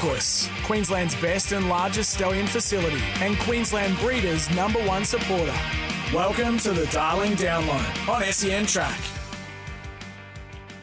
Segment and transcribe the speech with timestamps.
[0.00, 5.54] Queensland's best and largest stallion facility, and Queensland Breeders' number one supporter.
[6.14, 8.98] Welcome to the Darling Download on SEN Track.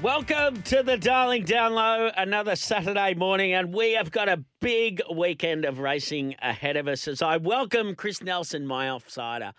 [0.04, 5.66] Welcome to the Darling Download, another Saturday morning, and we have got a big weekend
[5.66, 9.54] of racing ahead of us as I welcome Chris Nelson, my offsider,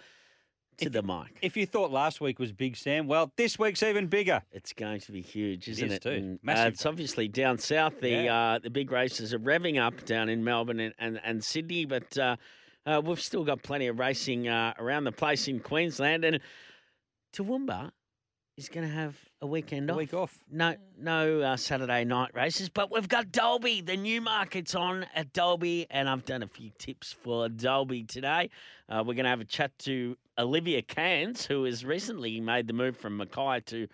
[0.79, 1.39] to the mic.
[1.43, 4.43] If you thought last week was big, Sam, well, this week's even bigger.
[4.53, 6.03] It's going to be huge, isn't is it?
[6.03, 6.11] too.
[6.11, 8.01] And, uh, it's obviously down south.
[8.01, 8.35] The Yeah.
[8.55, 12.17] uh, the big races are revving up down in Melbourne and, and, and Sydney, but
[12.19, 12.37] uh,
[12.87, 16.25] uh, we've still got plenty of racing uh, around the place in Queensland.
[16.25, 16.41] And
[17.35, 17.91] Toowoomba
[18.59, 19.99] is going to have a weekend A off.
[19.99, 20.37] week off.
[20.51, 23.81] No, no uh, Saturday night races, but we've got Dalby.
[23.81, 28.51] The new market's on at Dalby, and I've done a few tips for Dalby today.
[28.89, 32.73] Uh, we're going to have a chat to Olivia Cairns, who has recently made the
[32.73, 33.87] move from Mackay to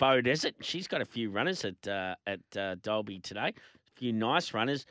[0.00, 0.54] Beaudesert.
[0.62, 4.86] She's got a few runners at uh, at uh, Dalby today, a few nice runners.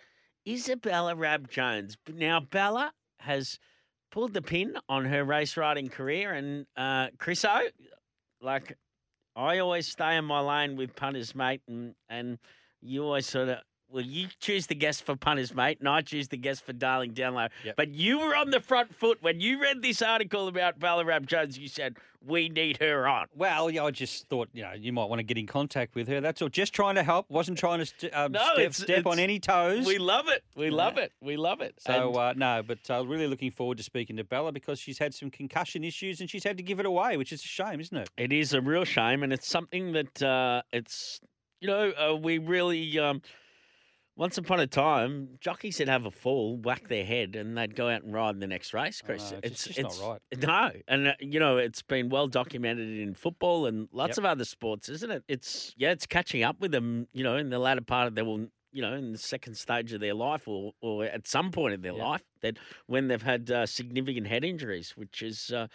[0.47, 1.97] Isabella Rab Jones.
[2.13, 3.57] Now, Bella has
[4.11, 7.71] pulled the pin on her race riding career, and uh, Chriso,
[8.39, 8.77] like
[9.35, 12.39] I always stay in my lane with punters, mate, and and
[12.81, 13.59] you always sort of
[13.95, 17.13] well, you choose the guest for punters, mate, and I choose the guest for Darling
[17.13, 17.49] Download.
[17.63, 17.77] Yep.
[17.77, 21.25] But you were on the front foot when you read this article about Bella Rab
[21.27, 21.57] Jones.
[21.57, 21.95] You said
[22.27, 23.27] we need her on.
[23.35, 26.09] Well, yeah, I just thought you know you might want to get in contact with
[26.09, 26.19] her.
[26.19, 26.49] That's all.
[26.49, 27.29] Just trying to help.
[27.29, 29.85] Wasn't trying to st- um, No, step, it's- step on any toes.
[29.87, 30.43] We love it.
[30.57, 31.13] We love it.
[31.21, 31.75] We love it.
[31.79, 34.97] so And- uh, no, but uh, really looking forward to speaking to Bella because she's
[34.99, 37.79] had some concussion issues and she's had to give it away, which is a shame,
[37.79, 38.09] isn't it?
[38.17, 41.21] It is a real shame, and it's something that uh, it's
[41.61, 43.21] you know uh, we really um,
[44.17, 47.89] once upon a time jockeys would have a fall, whack their head, and they'd go
[47.89, 49.01] out and ride in the next race.
[49.01, 50.21] Chris, know, it's just not right.
[50.47, 54.17] No, and uh, you know it's been well documented in football and lots Yep.
[54.19, 55.23] of other sports, isn't it?
[55.27, 57.07] It's yeah, it's catching up with them.
[57.13, 58.47] You know, in the latter part of their will.
[58.71, 61.81] You know, in the second stage of their life, or, or at some point in
[61.81, 62.03] their Yep.
[62.03, 65.67] life, that when they've had uh, significant head injuries, which is uh,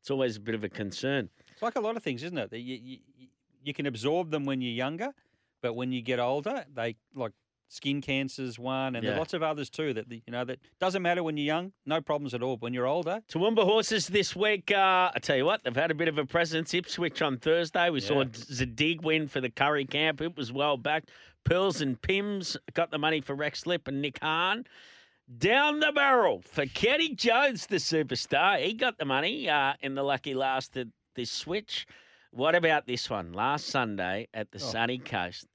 [0.00, 1.30] it's always a bit of a concern.
[1.52, 2.50] It's like a lot of things, isn't it?
[2.50, 2.98] That you, you,
[3.62, 5.10] you can absorb them when you're younger,
[5.62, 7.30] but when you get older, they like
[7.68, 9.10] skin cancer's one, and Yeah.
[9.10, 9.92] there's lots of others too.
[9.92, 12.56] That you know that doesn't matter when you're young, no problems at all.
[12.56, 14.70] But when you're older, Toowoomba horses this week.
[14.70, 16.72] Uh, I tell you what, they've had a bit of a presence.
[16.74, 17.90] Ipswich on Thursday.
[17.90, 20.20] We saw Zadig win for the Curry camp.
[20.20, 21.10] It was well backed.
[21.44, 24.64] Pearls and Pims got the money for Rex Lipp and Nick Hahn.
[25.38, 28.58] Down the barrel for Kenny Jones, the superstar.
[28.64, 31.86] He got the money uh, in the lucky last at this switch.
[32.30, 33.32] What about this one?
[33.32, 34.66] Last Sunday at the Oh.
[34.70, 35.46] sunny coast,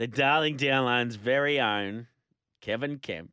[0.00, 2.06] the Darling Download's very own
[2.62, 3.32] Kevin Kemp.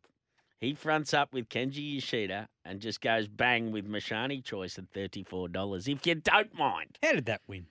[0.59, 5.47] He fronts up with Kenji Yoshida and just goes bang with Mashani choice at thirty-four
[5.47, 5.88] dollars.
[5.88, 7.67] If you don't mind, how did that win?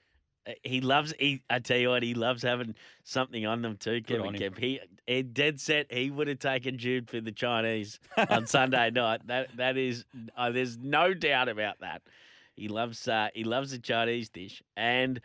[0.49, 1.12] Uh, he loves.
[1.19, 2.75] He, I tell you what, he loves having
[3.05, 4.01] something on them too.
[4.01, 4.33] Kevin.
[4.33, 4.56] Kemp.
[4.56, 5.93] He, he dead set.
[5.93, 9.27] He would have taken Jude for the Chinese on Sunday night.
[9.27, 10.06] That that is.
[10.39, 12.01] Uh, there's no doubt about that.
[12.55, 13.06] He loves.
[13.06, 15.21] Uh, he loves the Chinese dish and.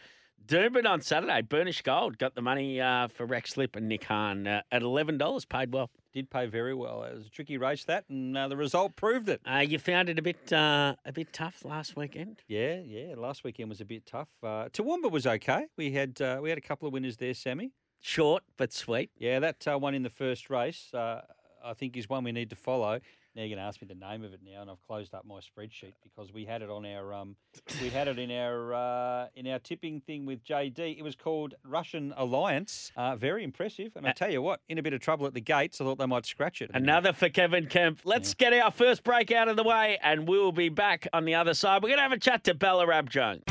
[0.47, 4.47] Doomben on Saturday, Burnish Gold got the money uh, for Rex Lipp and Nick Hahn
[4.47, 5.45] uh, at eleven dollars.
[5.45, 5.89] Paid well.
[6.13, 7.03] Did pay very well.
[7.03, 9.39] It was a tricky race that, and uh, the result proved it.
[9.49, 12.41] Uh, you found it a bit uh, a bit tough last weekend.
[12.47, 13.13] Yeah, yeah.
[13.15, 14.27] Last weekend was a bit tough.
[14.43, 15.67] Uh, Toowoomba was okay.
[15.77, 17.71] We had uh, we had a couple of winners there, Sammy.
[18.01, 19.11] Short but sweet.
[19.17, 21.21] Yeah, that uh, one in the first race, uh,
[21.63, 22.99] I think, is one we need to follow.
[23.35, 25.25] Now you're going to ask me the name of it now, and I've closed up
[25.25, 27.37] my spreadsheet because we had it on our um,
[27.81, 30.97] we had it in our uh, in our tipping thing with JD.
[30.97, 32.91] It was called Russian Alliance.
[32.97, 35.41] Uh, very impressive, and I tell you what, in a bit of trouble at the
[35.41, 36.71] gates, I thought they might scratch it.
[36.73, 38.01] Another for Kevin Kemp.
[38.03, 41.35] Let's get our first break out of the way, and we'll be back on the
[41.35, 41.83] other side.
[41.83, 43.43] We're going to have a chat to Bella Rab Jones.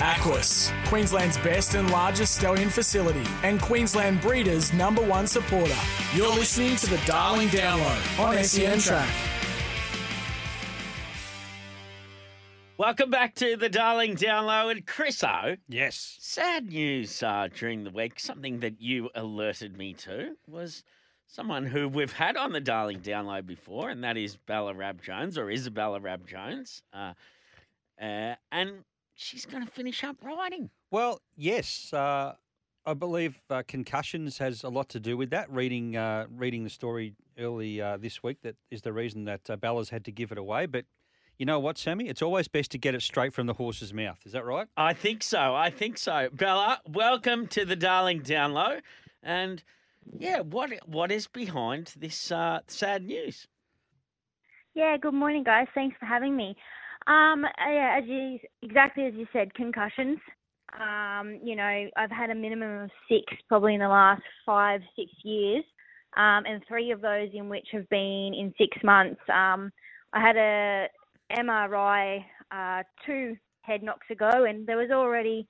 [0.00, 5.76] Aquis, Queensland's best and largest stallion facility, and Queensland Breeders' number one supporter.
[6.14, 9.08] You're listening to the Darling Download on SEN Track.
[12.78, 14.72] Welcome back to the Darling Download.
[14.72, 16.16] And Chris O, Yes.
[16.20, 20.82] sad news uh, during the week, something that you alerted me to was
[21.28, 25.38] someone who we've had on the Darling Download before, and that is Bella Rab Jones
[25.38, 26.82] or Isabella Rab Jones.
[26.92, 27.12] Uh,
[28.00, 28.84] uh, and
[29.22, 30.70] she's going to finish up riding.
[30.90, 31.92] Well, yes.
[31.92, 32.34] Uh,
[32.84, 35.50] I believe uh, concussions has a lot to do with that.
[35.50, 39.56] Reading uh, reading the story early uh, this week, that is the reason that uh,
[39.56, 40.66] Bella's had to give it away.
[40.66, 40.84] But
[41.38, 42.08] you know what, Sammy?
[42.08, 44.18] It's always best to get it straight from the horse's mouth.
[44.26, 44.66] Is that right?
[44.76, 45.54] I think so.
[45.54, 46.28] I think so.
[46.32, 48.80] Bella, welcome to the Darling Download.
[49.22, 49.62] And
[50.18, 53.46] yeah, what what is behind this uh, sad news?
[54.74, 55.68] Yeah, good morning, guys.
[55.74, 56.56] Thanks for having me.
[57.06, 60.18] Um, as you exactly as you said, concussions.
[60.80, 65.10] Um, you know, I've had a minimum of six probably in the last five, six
[65.22, 65.64] years,
[66.16, 69.20] um, and three of those in which have been in six months.
[69.28, 69.70] Um,
[70.14, 70.88] I had a
[71.38, 75.46] MRI uh, two head knocks ago, and there was already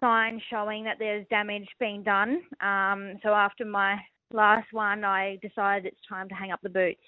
[0.00, 2.42] signs showing that there's damage being done.
[2.60, 3.98] Um, so after my
[4.32, 7.00] last one, I decided it's time to hang up the boots.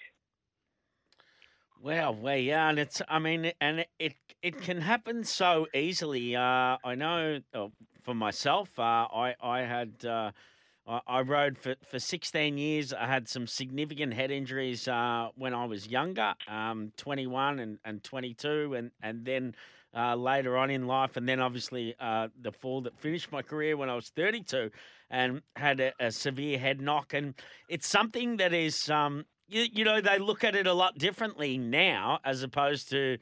[1.83, 6.33] Well, well, yeah, and it's, I mean, and it it, can happen so easily.
[6.33, 7.67] Uh, I know uh,
[8.03, 10.05] for myself, uh, I I had.
[10.05, 10.31] Uh,
[10.87, 12.93] I, I rode for, for 16 years.
[12.93, 18.03] I had some significant head injuries uh, when I was younger, um, 21 and, and
[18.03, 19.55] 22, and, and then
[19.95, 21.15] uh, later on in life.
[21.15, 24.71] And then obviously uh, the fall that finished my career when I was 32
[25.09, 27.13] and had a, a severe head knock.
[27.13, 27.33] And
[27.69, 31.57] it's something that is, um, you, you know, they look at it a lot differently
[31.57, 33.17] now as opposed to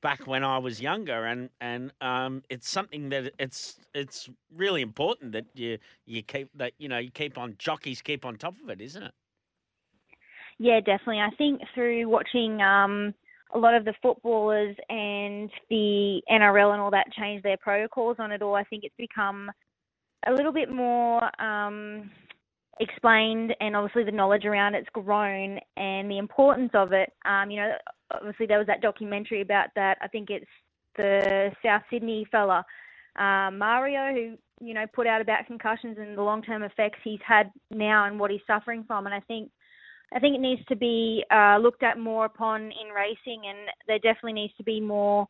[0.00, 5.32] back when I was younger, and and um, it's something that it's it's really important
[5.32, 8.68] that you you keep that you know you keep on jockeys keep on top of
[8.68, 9.12] it, isn't it?
[10.58, 11.20] Yeah, definitely.
[11.20, 13.14] I think through watching um,
[13.54, 18.32] a lot of the footballers and the NRL and all that change their protocols on
[18.32, 19.50] it all, I think it's become
[20.26, 22.10] a little bit more um,
[22.80, 27.12] explained, and obviously the knowledge around it's grown, and the importance of it.
[27.24, 27.72] Um, you know,
[28.12, 29.98] obviously there was that documentary about that.
[30.00, 30.46] I think it's
[30.96, 32.64] the South Sydney fella,
[33.16, 37.50] uh, Mario, who you know put out about concussions and the long-term effects he's had
[37.70, 39.06] now and what he's suffering from.
[39.06, 39.50] And I think
[40.14, 43.98] I think it needs to be uh, looked at more upon in racing, and there
[43.98, 45.26] definitely needs to be more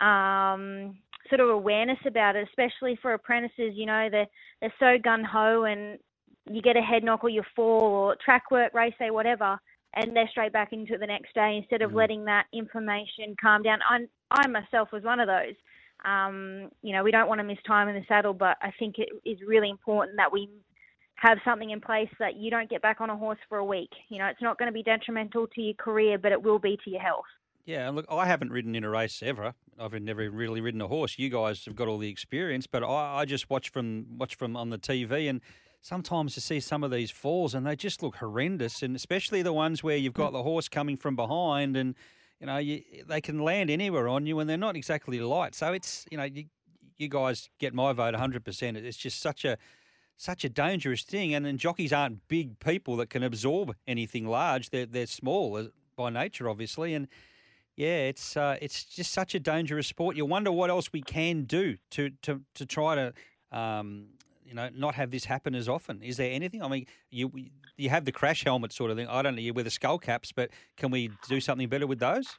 [0.00, 0.96] um,
[1.28, 3.72] sort of awareness about it, especially for apprentices.
[3.74, 4.26] You know, they're
[4.60, 5.98] they're so gun ho, and
[6.50, 9.58] you get a head knock or you fall or track work, race day, whatever
[9.96, 11.94] and they're straight back into it the next day instead of mm.
[11.94, 13.78] letting that information calm down.
[13.88, 15.54] I, I myself was one of those.
[16.04, 18.96] Um, you know, we don't want to miss time in the saddle, but I think
[18.98, 20.50] it is really important that we
[21.16, 23.88] have something in place that you don't get back on a horse for a week.
[24.10, 26.78] You know, it's not going to be detrimental to your career, but it will be
[26.84, 27.24] to your health.
[27.64, 29.54] Yeah, and look, I haven't ridden in a race ever.
[29.80, 31.18] I've never really ridden a horse.
[31.18, 34.56] You guys have got all the experience, but I, I just watch from watch from
[34.56, 35.40] on the TV and
[35.86, 39.52] sometimes you see some of these falls and they just look horrendous, and especially the
[39.52, 41.94] ones where you've got the horse coming from behind and
[42.40, 45.54] you know you, they can land anywhere on you and they're not exactly light.
[45.54, 46.46] So it's you know you,
[46.98, 48.76] you guys get my vote 100%.
[48.76, 49.56] It's just such a
[50.18, 54.70] such a dangerous thing, and, jockeys aren't big people that can absorb anything large.
[54.70, 57.06] They're they're small uh, by nature, obviously, and
[57.76, 60.16] yeah, it's uh, it's just such a dangerous sport.
[60.16, 63.12] You wonder what else we can do to to to try to
[63.52, 64.15] um,
[64.46, 66.02] you know, not have this happen as often?
[66.02, 66.62] Is there anything?
[66.62, 67.30] I mean, you
[67.76, 69.08] you have the crash helmet sort of thing.
[69.08, 71.98] I don't know you wear the skull caps, but can we do something better with
[71.98, 72.38] those?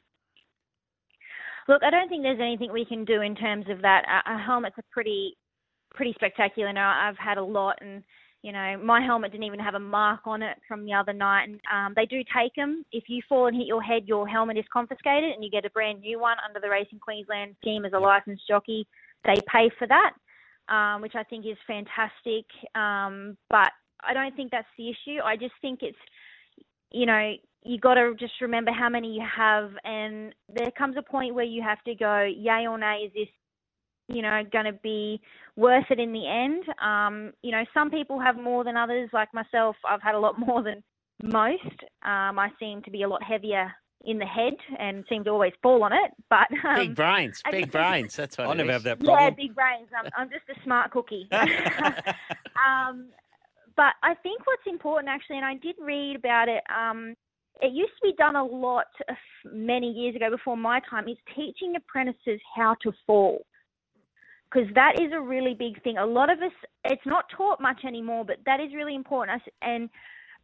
[1.68, 4.04] Look, I don't think there's anything we can do in terms of that.
[4.26, 5.36] A helmet's a pretty
[5.94, 6.72] pretty spectacular.
[6.72, 8.02] Now I've had a lot, and
[8.42, 11.44] you know my helmet didn't even have a mark on it from the other night.
[11.44, 12.84] And um, they do take them.
[12.90, 15.70] If you fall and hit your head, your helmet is confiscated, and you get a
[15.70, 18.86] brand new one under the Racing Queensland scheme as a licensed jockey.
[19.24, 20.12] They pay for that
[20.68, 22.44] um, which I think is fantastic.
[22.74, 23.70] Um, but
[24.02, 25.20] I don't think that's the issue.
[25.24, 25.98] I just think it's,
[26.90, 27.34] you know,
[27.64, 31.44] you got to just remember how many you have, and there comes a point where
[31.44, 33.28] you have to go, yay or nay, is this,
[34.08, 35.20] you know, going to be
[35.56, 36.64] worth it in the end?
[36.82, 39.10] Um, you know, some people have more than others.
[39.12, 40.82] Like myself, I've had a lot more than
[41.22, 41.82] most.
[42.02, 43.72] Um, I seem to be a lot heavier
[44.04, 46.12] in the head and seem to always fall on it.
[46.30, 48.16] But um, big brains, big brains.
[48.16, 49.18] That's what I never have that problem.
[49.18, 49.88] Yeah, big brains.
[49.96, 51.28] I'm, I'm just a smart cookie.
[51.32, 53.08] um,
[53.76, 56.62] but I think what's important actually, and I did read about it.
[56.74, 57.14] Um,
[57.60, 58.86] it used to be done a lot
[59.44, 61.08] many years ago before my time.
[61.08, 63.44] Is teaching apprentices how to fall
[64.50, 65.98] because that is a really big thing.
[65.98, 66.52] A lot of us,
[66.84, 69.42] it's not taught much anymore, but that is really important.
[69.62, 69.90] And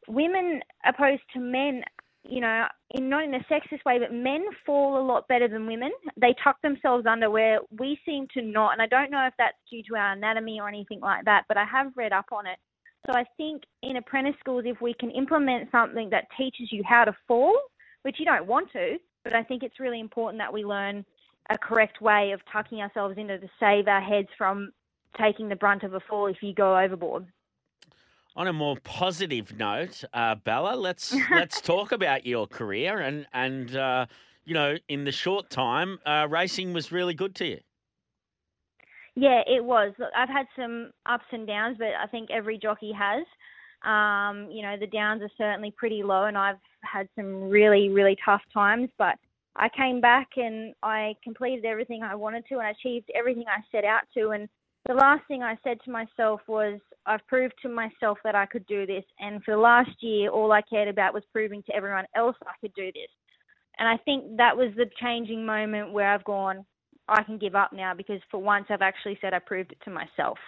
[0.09, 1.83] women, opposed to men,
[2.25, 5.67] you know, in not in a sexist way, but men fall a lot better than
[5.67, 5.93] women.
[6.17, 8.73] They tuck themselves under where we seem to not.
[8.73, 11.57] And I don't know if that's due to our anatomy or anything like that, but
[11.57, 12.59] I have read up on it.
[13.07, 17.05] So I think in apprentice schools, if we can implement something that teaches you how
[17.05, 17.55] to fall,
[18.03, 21.05] which you don't want to, but I think it's really important that we learn
[21.51, 24.73] a correct way of tucking ourselves into to save our heads from
[25.21, 27.27] taking the brunt of a fall if you go overboard.
[28.37, 33.77] On a more positive note, uh, Bella, let's let's talk about your career and and
[33.77, 34.07] uh,
[34.45, 37.61] you know in the short time, uh, racing was really good to you.
[39.17, 39.93] Yeah, it was.
[39.99, 43.25] Look, I've had some ups and downs, but I think every jockey has.
[43.85, 48.17] Um, you know, the downs are certainly pretty low, and I've had some really, really
[48.25, 48.89] tough times.
[48.99, 49.17] But
[49.57, 53.61] I came back and I completed everything I wanted to, and I achieved everything I
[53.71, 54.31] set out to.
[54.31, 54.49] And
[54.87, 58.67] the last thing I said to myself was, I've proved to myself that I could
[58.67, 59.05] do this.
[59.19, 62.53] And for the last year, all I cared about was proving to everyone else I
[62.61, 63.11] could do this.
[63.79, 66.65] And I think that was the changing moment where I've gone,
[67.09, 69.91] I can give up now because for once I've actually said I proved it to
[69.91, 70.39] myself.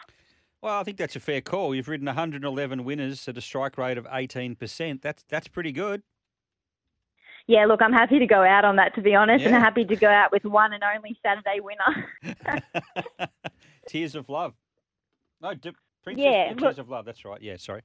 [0.62, 1.74] Well, I think that's a fair call.
[1.74, 5.02] You've ridden 111 winners at a strike rate of 18%.
[5.02, 6.02] That's that's pretty good.
[7.46, 9.58] Yeah, look, I'm happy to go out on that, to be honest, and Yeah.
[9.58, 12.62] I'm happy to go out with one and only Saturday winner.
[13.86, 14.54] Tears of Love.
[15.40, 17.04] No, D- Princess Yeah, Tears of Love.
[17.04, 17.40] That's right.
[17.40, 17.82] Yeah, sorry.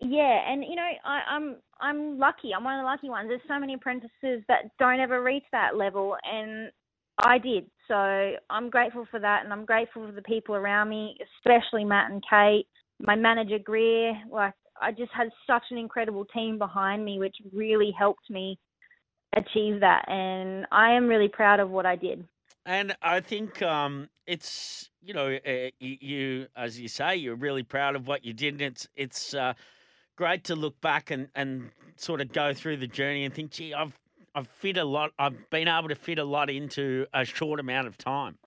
[0.00, 2.52] yeah, and you know, I, I'm I'm lucky.
[2.54, 3.28] I'm one of the lucky ones.
[3.28, 6.70] There's so many apprentices that don't ever reach that level, and
[7.22, 7.66] I did.
[7.88, 12.10] So I'm grateful for that, and I'm grateful for the people around me, especially Matt
[12.10, 12.66] and Kate,
[13.00, 14.12] my manager Greer.
[14.30, 18.58] Like I just had such an incredible team behind me, which really helped me
[19.36, 22.26] achieve that, and I am really proud of what I did.
[22.66, 27.96] And I think um, it's you know uh, you, as you say you're really proud
[27.96, 28.54] of what you did.
[28.54, 29.54] And it's it's uh,
[30.16, 33.74] great to look back and, and sort of go through the journey and think, gee,
[33.74, 33.98] I've
[34.34, 35.10] I've fit a lot.
[35.18, 38.38] I've been able to fit a lot into a short amount of time.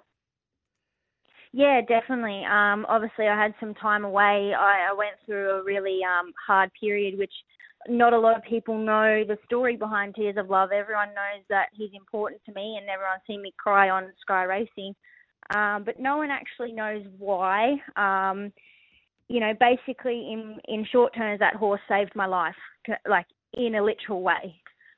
[1.51, 2.43] Yeah, definitely.
[2.45, 4.53] Um, obviously, I had some time away.
[4.57, 7.33] I, I went through a really um, hard period, which
[7.87, 10.71] not a lot of people know the story behind Tears of Love.
[10.71, 14.95] Everyone knows that he's important to me, and everyone's seen me cry on Sky Racing,
[15.55, 17.75] um, but no one actually knows why.
[17.95, 18.51] Um,
[19.27, 22.55] you know, basically, in in short terms, that horse saved my life,
[23.07, 24.55] like in a literal way.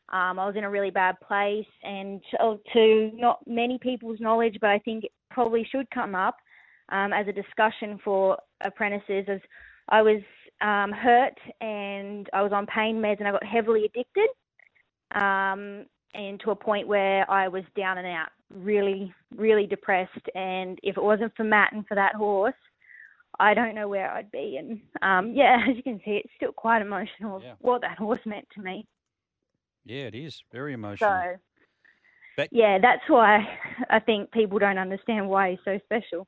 [0.09, 4.57] Um, I was in a really bad place, and to, to not many people's knowledge,
[4.61, 6.37] but I think it probably should come up
[6.89, 9.25] um, as a discussion for apprentices.
[9.27, 9.39] As
[9.89, 10.21] I was
[10.61, 14.29] um, hurt and I was on pain meds, and I got heavily addicted,
[15.13, 20.29] um, and to a point where I was down and out, really, really depressed.
[20.33, 22.53] And if it wasn't for Matt and for that horse,
[23.39, 24.57] I don't know where I'd be.
[24.57, 27.53] And um, yeah, as you can see, it's still quite emotional Yeah.
[27.59, 28.87] what that horse meant to me.
[29.85, 30.41] Yeah, it is.
[30.51, 31.09] Very emotional.
[31.09, 31.35] So,
[32.37, 33.47] But- yeah, that's why
[33.89, 36.27] I think people don't understand why he's so special.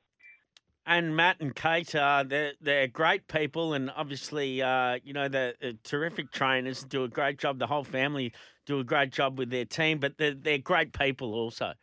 [0.90, 5.52] And Matt and Kate, uh, they're they're great people, and obviously, uh, you know, they're,
[5.84, 6.82] terrific trainers.
[6.82, 7.58] Do a great job.
[7.58, 8.32] The whole family
[8.64, 11.74] do a great job with their team, but they're they're great people also.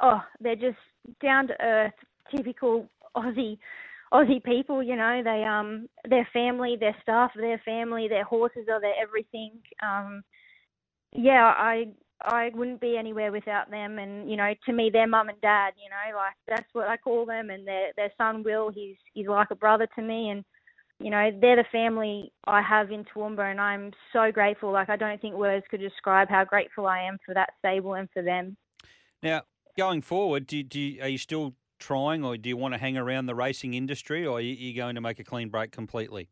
[0.00, 0.78] Oh, they're just
[1.22, 1.92] down to earth,
[2.34, 3.58] typical Aussie
[4.10, 4.82] Aussie people.
[4.82, 9.52] You know, they um their family, their staff, their family, their horses are their everything.
[9.82, 10.24] Um,
[11.12, 11.88] yeah, I
[12.22, 13.98] I wouldn't be anywhere without them.
[13.98, 15.72] And you know, to me, they're mum and dad.
[15.82, 17.50] You know, like that's what I call them.
[17.50, 20.30] And their their son Will, he's he's like a brother to me.
[20.30, 20.44] And
[20.98, 24.72] you know, they're the family I have in Toowoomba, and I'm so grateful.
[24.72, 28.08] Like I don't think words could describe how grateful I am for that stable and
[28.14, 28.56] for them.
[29.22, 29.42] Now,
[29.76, 32.96] going forward, do, do you, are you still trying, or do you want to hang
[32.96, 36.28] around the racing industry, or are you, you going to make a clean break completely?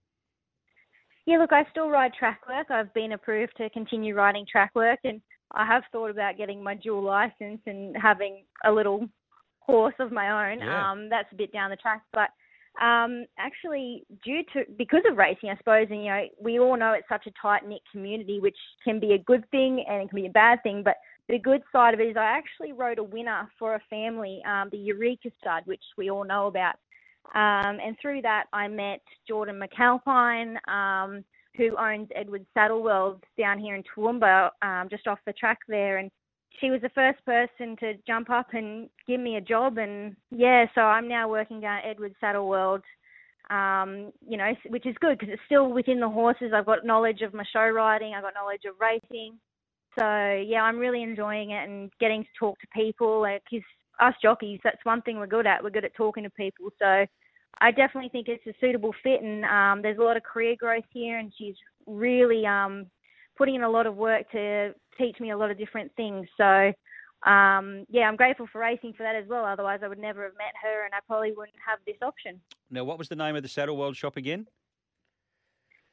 [1.26, 2.70] Yeah, look, I still ride track work.
[2.70, 5.20] I've been approved to continue riding track work, and
[5.54, 9.08] I have thought about getting my dual license and having a little
[9.60, 10.58] horse of my own.
[10.58, 10.90] Yeah.
[10.90, 12.30] Um, that's a bit down the track, but
[12.82, 16.92] um, actually, due to because of racing, I suppose, and you know, we all know
[16.92, 20.16] it's such a tight knit community, which can be a good thing and it can
[20.16, 20.82] be a bad thing.
[20.82, 20.96] But
[21.28, 24.70] the good side of it is, I actually rode a winner for a family, um,
[24.72, 26.74] the Eureka Stud, which we all know about.
[27.34, 31.24] Um, and through that, I met Jordan McAlpine, um,
[31.56, 35.98] who owns Edward Saddle World down here in Toowoomba, um, just off the track there.
[35.98, 36.10] And
[36.60, 39.78] she was the first person to jump up and give me a job.
[39.78, 42.82] And yeah, so I'm now working down at Edward Saddle World,
[43.50, 46.52] um, you know, which is good because it's still within the horses.
[46.54, 49.38] I've got knowledge of my show riding, I've got knowledge of racing.
[49.98, 50.04] So
[50.46, 53.20] yeah, I'm really enjoying it and getting to talk to people.
[53.20, 53.62] Like, 'cause
[54.00, 55.62] us jockeys, that's one thing we're good at.
[55.62, 56.70] We're good at talking to people.
[56.80, 57.06] So
[57.60, 60.84] I definitely think it's a suitable fit, and um, there's a lot of career growth
[60.92, 61.18] here.
[61.18, 61.56] And she's
[61.86, 62.86] really um,
[63.36, 66.26] putting in a lot of work to teach me a lot of different things.
[66.36, 66.72] So
[67.24, 69.44] um, yeah, I'm grateful for racing for that as well.
[69.44, 72.40] Otherwise, I would never have met her, and I probably wouldn't have this option.
[72.70, 74.46] Now, what was the name of the Saddle World shop again?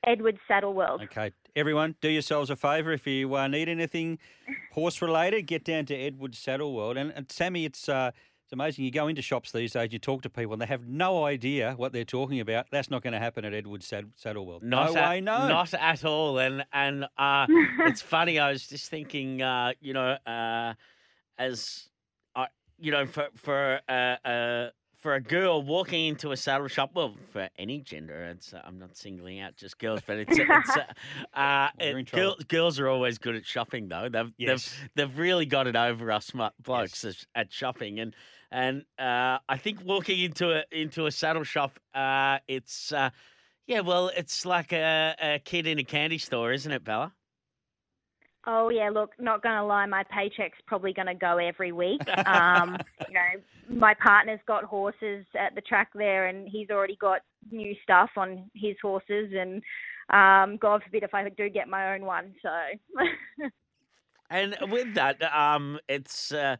[0.05, 1.01] Edward Saddle World.
[1.03, 4.17] Okay, everyone, do yourselves a favour if you uh, need anything
[4.71, 6.97] horse related, get down to Edward Saddle World.
[6.97, 8.11] And, and Sammy, it's uh,
[8.51, 8.83] It's amazing.
[8.83, 11.73] You go into shops these days, you talk to people, and they have no idea
[11.77, 12.65] what they're talking about.
[12.69, 14.61] That's not going to happen at Edward Sad- Saddle World.
[14.61, 15.47] Not no at, way, no.
[15.47, 16.37] Not at all.
[16.37, 18.39] And and uh, it's funny.
[18.39, 20.73] I was just thinking, uh, you know, uh,
[21.37, 21.87] as
[22.35, 23.91] I, you know, for for uh,
[24.27, 28.59] uh, for a girl walking into a saddle shop, well, for any gender, it's uh,
[28.65, 30.83] I'm not singling out just girls, but it's it's uh,
[31.39, 34.09] uh, it- girl, girls are always good at shopping though.
[34.11, 34.75] They've Yes.
[34.93, 38.13] they've they've really got it over us mu- blokes at, at shopping and.
[38.51, 43.09] And uh, I think walking into a into a saddle shop, uh, it's uh,
[43.65, 47.13] yeah, well, it's like a, a kid in a candy store, isn't it, Bella?
[48.45, 52.01] Oh yeah, look, not gonna lie, my paycheck's probably gonna go every week.
[52.25, 52.77] Um,
[53.07, 57.75] you know, my partner's got horses at the track there, and he's already got new
[57.83, 59.61] stuff on his horses, and
[60.09, 62.33] um, God forbid if I do get my own one.
[62.41, 62.49] So
[64.31, 66.55] And with that, um, it's uh,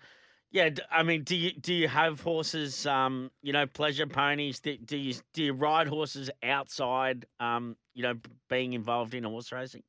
[0.51, 0.69] yeah.
[0.91, 2.85] I mean, do you do you have horses?
[2.85, 4.59] Um, you know, pleasure ponies.
[4.59, 7.25] Do, do you do you ride horses outside?
[7.39, 8.15] Um, you know,
[8.49, 9.83] being involved in horse racing.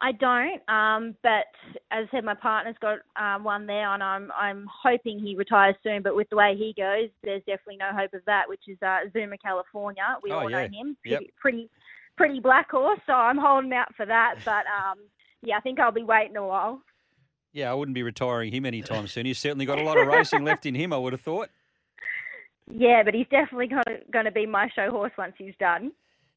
[0.00, 0.68] I don't.
[0.68, 1.46] Um, but
[1.90, 5.76] as I said, my partner's got um, one there, and I'm I'm hoping he retires
[5.82, 6.02] soon.
[6.02, 8.48] But with the way he goes, there's definitely no hope of that.
[8.48, 10.02] Which is uh, Zuma, California.
[10.22, 10.66] We Oh, all yeah.
[10.66, 10.96] know him.
[11.04, 11.20] Yep.
[11.20, 11.70] Pretty, pretty
[12.16, 13.00] pretty black horse.
[13.06, 14.36] So I'm holding out for that.
[14.44, 14.98] But um,
[15.42, 16.82] yeah, I think I'll be waiting a while.
[17.54, 19.26] Yeah, I wouldn't be retiring him anytime soon.
[19.26, 21.48] He's certainly got a lot of racing left in him, I would have thought.
[22.68, 23.68] Yeah, but he's definitely
[24.12, 25.92] going to be my show horse once he's done.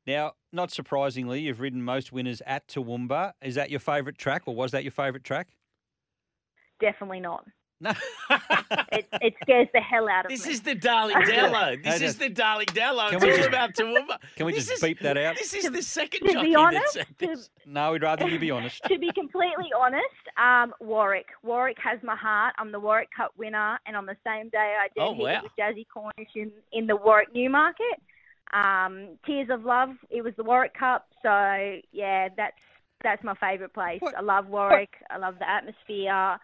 [0.06, 3.34] Now, not surprisingly, you've ridden most winners at Toowoomba.
[3.42, 5.48] Is that your favourite track, or was that your favourite track?
[6.80, 7.46] Definitely not.
[7.80, 7.92] No.
[8.92, 10.40] It it scares the hell out of us.
[10.40, 10.54] This me.
[10.54, 11.76] is the Darling Dello.
[11.84, 13.10] This is the Darling Dello.
[13.10, 14.18] Can It's we all just- about Toowoomba.
[14.36, 15.38] Can we just is- beep that out?
[15.38, 17.38] This is the second to jockey be honest, said to.
[17.68, 18.82] No, we'd rather you be honest.
[18.88, 20.06] to be completely honest,
[20.38, 21.28] um, Warwick.
[21.44, 22.56] Warwick has my heart.
[22.58, 25.42] I'm the Warwick Cup winner, and on the same day I did Oh, hit wow.
[25.44, 28.02] with Jazzy Cornish in, in the Warwick Newmarket.
[28.54, 29.90] Um, Tears of Love.
[30.10, 32.56] It was the Warwick Cup, so yeah, that's
[33.04, 34.02] that's my favourite place.
[34.02, 34.94] What- I love Warwick.
[35.12, 36.40] I love the atmosphere.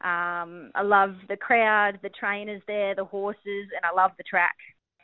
[0.00, 4.54] Um, I love the crowd, the trainers there, the horses, and I love the track.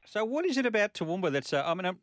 [0.06, 1.52] So, what is it about Toowoomba that's?
[1.52, 1.98] Uh, I mean, um,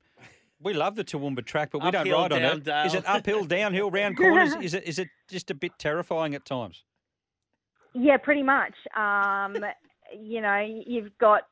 [0.62, 2.64] we love the Toowoomba track, but we Uphill, don't ride on down, it.
[2.66, 2.86] Dale.
[2.86, 4.54] Is it uphill, downhill, round corners?
[4.62, 6.84] is it is it just a bit terrifying at times?
[7.94, 8.74] Yeah, pretty much.
[8.96, 9.58] Um,
[10.18, 11.44] you know, you've got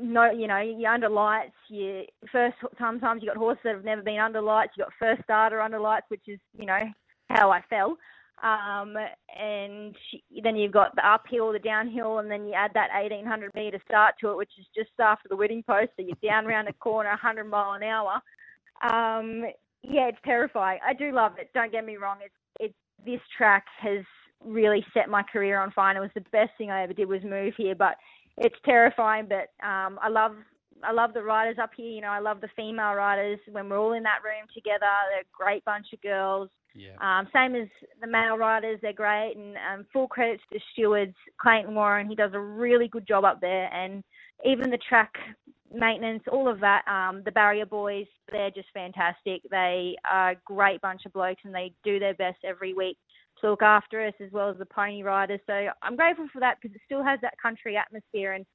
[0.00, 1.54] no, you know, you're under lights.
[1.68, 4.72] You first sometimes you got horses that have never been under lights.
[4.76, 6.84] You got first starter under lights, which is you know
[7.28, 7.98] how I fell.
[8.42, 8.96] Um,
[9.36, 9.96] and
[10.42, 14.14] then you've got the uphill, the downhill, and then you add that 1800 meter start
[14.20, 15.90] to it, which is just after the wedding post.
[15.96, 18.20] So you're down around a corner, 100 mile an hour.
[18.82, 19.44] Um,
[19.82, 20.78] yeah, it's terrifying.
[20.86, 21.50] I do love it.
[21.54, 22.18] Don't get me wrong.
[22.24, 22.74] It's it's
[23.04, 24.04] this track has
[24.44, 25.90] really set my career on fire.
[25.90, 27.96] And it was the best thing I ever did was move here, but
[28.36, 29.28] it's terrifying.
[29.28, 30.32] But um, I love
[30.82, 31.90] I love the riders up here.
[31.90, 33.38] You know, I love the female riders.
[33.50, 36.50] When we're all in that room together, they're a great bunch of girls.
[36.74, 36.96] Yeah.
[37.00, 37.68] Um, same as
[38.00, 39.34] the male riders, they're great.
[39.36, 42.08] And um, full credits to stewards, Clayton Warren.
[42.08, 43.72] He does a really good job up there.
[43.72, 44.04] And
[44.44, 45.14] even the track
[45.72, 46.86] maintenance, all of that.
[46.86, 49.42] Um, the barrier boys, they're just fantastic.
[49.50, 52.98] They are a great bunch of blokes, and they do their best every week
[53.40, 55.40] to look after us as well as the pony riders.
[55.46, 58.46] So I'm grateful for that because it still has that country atmosphere, and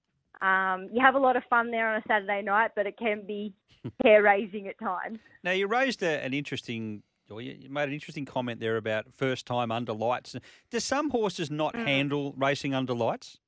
[0.42, 3.26] um, you have a lot of fun there on a Saturday night, but it can
[3.26, 3.54] be
[4.04, 5.20] hair raising at times.
[5.44, 9.72] Now you raised a, an interesting, you made an interesting comment there about first time
[9.72, 10.36] under lights.
[10.70, 11.86] Do some horses not Mm.
[11.88, 13.40] handle racing under lights?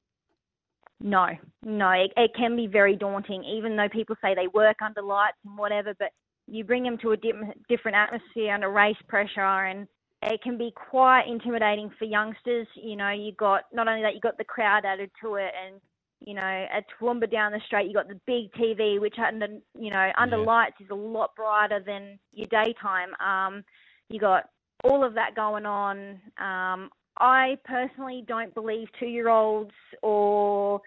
[1.00, 1.28] No,
[1.62, 5.38] no, it, it can be very daunting, even though people say they work under lights
[5.46, 6.12] and whatever, but
[6.48, 7.34] you bring them to a di-
[7.68, 9.88] different atmosphere under race pressure and
[10.22, 12.68] it can be quite intimidating for youngsters.
[12.76, 15.82] You know, you got, not only that, you got the crowd added to it and,
[16.26, 19.92] you know, at Toowoomba down the straight, you got the big TV, which under, you
[19.92, 20.44] know, under Yeah.
[20.44, 23.14] lights is a lot brighter than your daytime.
[23.20, 23.64] Um,
[24.10, 24.50] you got
[24.84, 26.20] all of that going on.
[26.38, 30.82] Um, I personally don't believe two-year-olds or,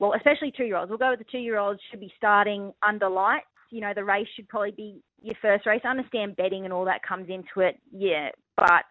[0.00, 0.90] well, especially two-year-olds.
[0.90, 3.46] We'll go with the two-year-olds should be starting under lights.
[3.70, 5.82] You know, the race should probably be your first race.
[5.84, 8.84] I understand betting and all that comes into it, yeah, but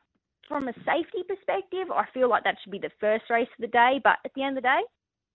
[0.47, 3.67] from a safety perspective, I feel like that should be the first race of the
[3.67, 3.99] day.
[4.03, 4.81] But at the end of the day,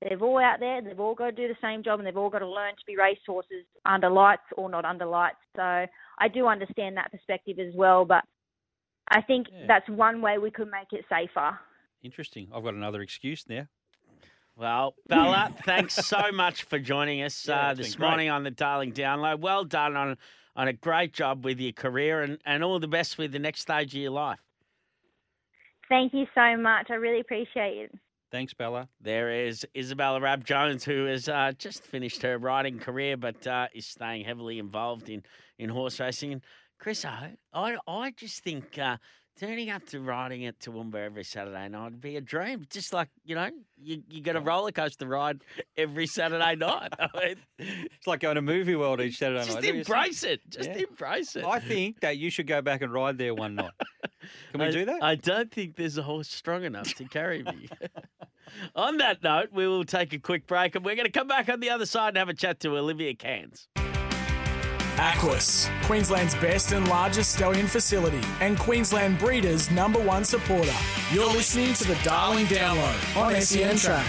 [0.01, 0.81] they've all out there.
[0.83, 2.83] They've all got to do the same job, and they've all got to learn to
[2.87, 5.37] be racehorses under lights or not under lights.
[5.57, 8.25] So I do understand that perspective as well, but
[9.09, 9.67] I think Yeah.
[9.67, 11.59] that's one way we could make it safer.
[12.03, 12.49] Interesting.
[12.55, 13.67] I've got another excuse now.
[14.57, 18.09] Well, Bella, thanks so much for joining us Yeah, uh, this been great.
[18.09, 19.41] morning on the Darling Download.
[19.41, 20.17] Well done on
[20.57, 23.63] on a great job with your career, and, and all the best with the next
[23.63, 24.39] stage of your life.
[25.89, 26.87] Thank you so much.
[26.91, 27.99] I really appreciate it.
[28.35, 28.89] Thanks, Bella.
[29.01, 33.69] There is Isabella Rab Jones, who has uh, just finished her riding career, but uh,
[33.73, 35.23] is staying heavily involved in,
[35.57, 36.33] in horse racing.
[36.33, 36.43] And
[36.81, 38.97] Chris, I I, just think uh,
[39.39, 42.67] turning up to riding at Toowoomba every Saturday night would be a dream.
[42.71, 43.51] Just like you know,
[43.83, 45.43] you you get a roller coaster ride
[45.77, 46.93] every Saturday night.
[46.99, 49.65] I mean, It's like going to movie world each Saturday just night.
[49.65, 50.41] don't embrace it.
[50.49, 50.85] Just Yeah.
[50.89, 51.45] embrace it.
[51.45, 53.73] I think that you should go back and ride there one night.
[54.53, 55.03] Can we I- do that?
[55.03, 57.69] I don't think there's a horse strong enough to carry me.
[58.77, 61.49] on that note, we will take a quick break and we're going to come back
[61.49, 63.69] on the other side and have a chat to Olivia Cairns.
[64.99, 70.73] Aquis, Queensland's best and largest stallion facility, and Queensland Breeders' number one supporter.
[71.13, 74.07] You're listening to the Darling Download on SEN Track.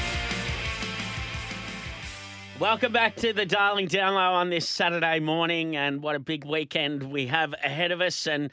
[2.60, 7.02] Welcome back to the Darling Download on this Saturday morning, and what a big weekend
[7.02, 8.52] we have ahead of us, and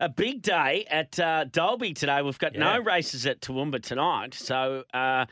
[0.00, 2.22] a big day at uh, Dalby today.
[2.22, 5.26] We've got no races at Toowoomba tonight, so uh,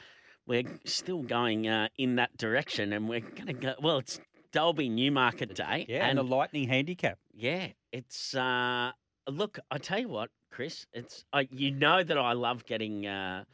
[0.46, 3.74] we're still going uh, in that direction, and we're going to go.
[3.82, 4.20] Well, it's
[4.56, 7.18] Dalby Newmarket Day, yeah, and, the lightning handicap.
[7.34, 8.90] Yeah, it's uh
[9.28, 13.44] look, I tell you what, Chris, it's I you know that I love getting uh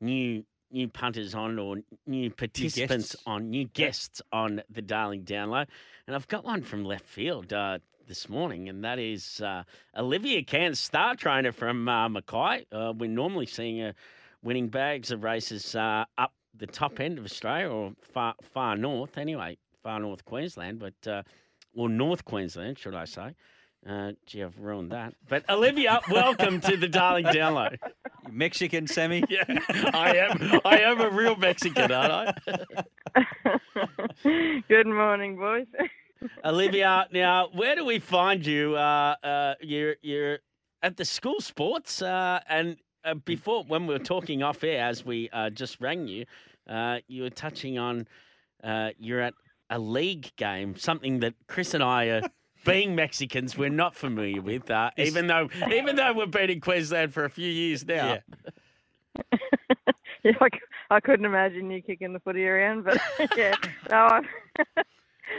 [0.00, 3.22] new new punters on or new participants guests.
[3.26, 5.66] on, new guests on the Darling Download.
[6.06, 9.64] And I've got one from left field uh this morning, and that is uh,
[9.96, 12.64] Olivia Cairns, star trainer from uh, Mackay.
[12.70, 13.92] Uh, we're normally seeing her
[14.44, 19.18] winning bags of races uh, up the top end of Australia or far far north,
[19.18, 21.22] anyway, far north Queensland, but uh,
[21.74, 23.34] or North Queensland, should I say?
[23.88, 25.14] Uh, gee, I've ruined that.
[25.28, 27.76] But Olivia, welcome to the Darling Download.
[28.26, 29.22] You Mexican, Sammy.
[29.30, 29.44] Yeah,
[29.94, 30.60] I am.
[30.64, 33.24] I am a real Mexican, aren't I?
[34.68, 35.66] Good morning, boys.
[36.44, 38.74] Olivia, now where do we find you?
[38.76, 40.38] Uh, uh, you're you're
[40.82, 45.04] at the school sports, uh, and uh, before when we were talking off air, as
[45.04, 46.24] we uh, just rang you,
[46.68, 48.08] uh, you were touching on
[48.64, 49.34] uh, you're at
[49.70, 52.22] a league game, something that Chris and I are.
[52.64, 57.14] Being Mexicans, we're not familiar with, uh, even though even though we've been in Queensland
[57.14, 58.18] for a few years now.
[58.18, 59.22] Yeah.
[60.24, 62.98] yeah, I, c- I couldn't imagine you kicking the footy around, but
[63.36, 63.54] yeah,
[63.88, 64.28] no, I'm,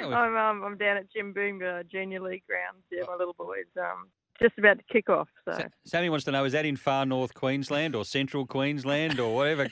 [0.02, 2.84] Oh, I'm, um, I'm down at Jimboomba Junior League grounds.
[2.90, 4.08] Yeah, my little boy's um,
[4.42, 5.28] just about to kick off.
[5.46, 9.20] So Sa- Sammy wants to know: is that in far north Queensland or central Queensland
[9.20, 9.68] or whatever?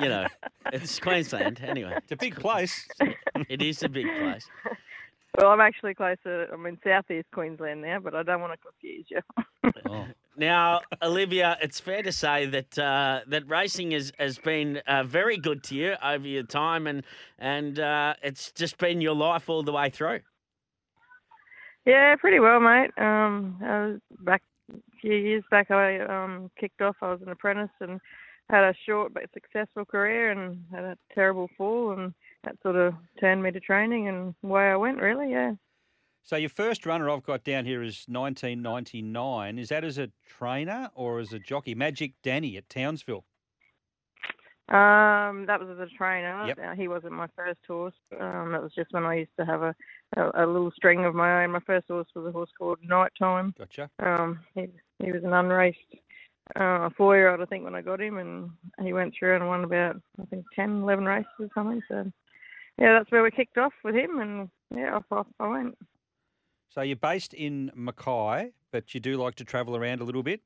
[0.00, 0.26] You know,
[0.74, 1.94] it's Queensland anyway.
[1.96, 2.86] It's a big place.
[3.48, 4.46] It is a big place.
[5.38, 6.48] well, I'm actually closer.
[6.52, 9.20] I'm in southeast Queensland now, but I don't want to confuse you.
[9.86, 10.06] Oh.
[10.36, 15.36] Now, Olivia, it's fair to say that uh, that racing has, has been uh, very
[15.36, 17.04] good to you over your time, and
[17.38, 20.20] and uh, it's just been your life all the way through.
[21.84, 22.90] Yeah, pretty well, mate.
[22.96, 25.70] Um, I was back a few years back.
[25.70, 26.96] I um kicked off.
[27.02, 28.00] I was an apprentice and
[28.50, 32.12] had a short but successful career, and had a terrible fall, and
[32.44, 35.00] that sort of turned me to training and way I went.
[35.00, 35.52] Really, yeah.
[36.22, 39.58] So your first runner I've got down here is 1999.
[39.58, 41.74] Is that as a trainer or as a jockey?
[41.74, 43.24] Magic Danny at Townsville.
[44.70, 46.46] Um, that was as a trainer.
[46.46, 46.58] Yep.
[46.58, 47.94] Uh, he wasn't my first horse.
[48.18, 49.74] Um, that was just when I used to have a,
[50.16, 51.50] a a little string of my own.
[51.50, 53.52] My first horse was a horse called Nighttime.
[53.58, 53.90] Gotcha.
[53.98, 54.68] Um, he
[55.00, 55.78] he was an unraced
[56.56, 58.50] uh, four year old, I think, when I got him, and
[58.82, 61.82] he went through and won about I think 10, 11 races or something.
[61.88, 62.10] So
[62.78, 65.78] yeah, that's where we kicked off with him, and yeah, off, off I went.
[66.70, 70.40] So you're based in Mackay, but you do like to travel around a little bit.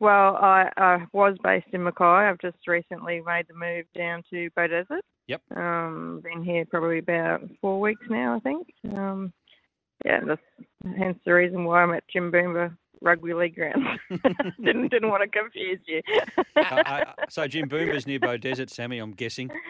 [0.00, 2.04] Well, I, I was based in Mackay.
[2.04, 5.00] I've just recently made the move down to Beaudesert.
[5.28, 5.42] Yep.
[5.56, 8.66] Um, been here probably about four weeks now, I think.
[8.92, 9.32] Um,
[10.04, 10.42] yeah, that's
[10.98, 13.84] hence the reason why I'm at Jimboomba Rugby League ground.
[14.62, 16.00] didn't didn't want to confuse you.
[16.56, 18.98] Uh, uh, so Jimboomba's near Beaudesert, Sammy.
[18.98, 19.50] I'm guessing.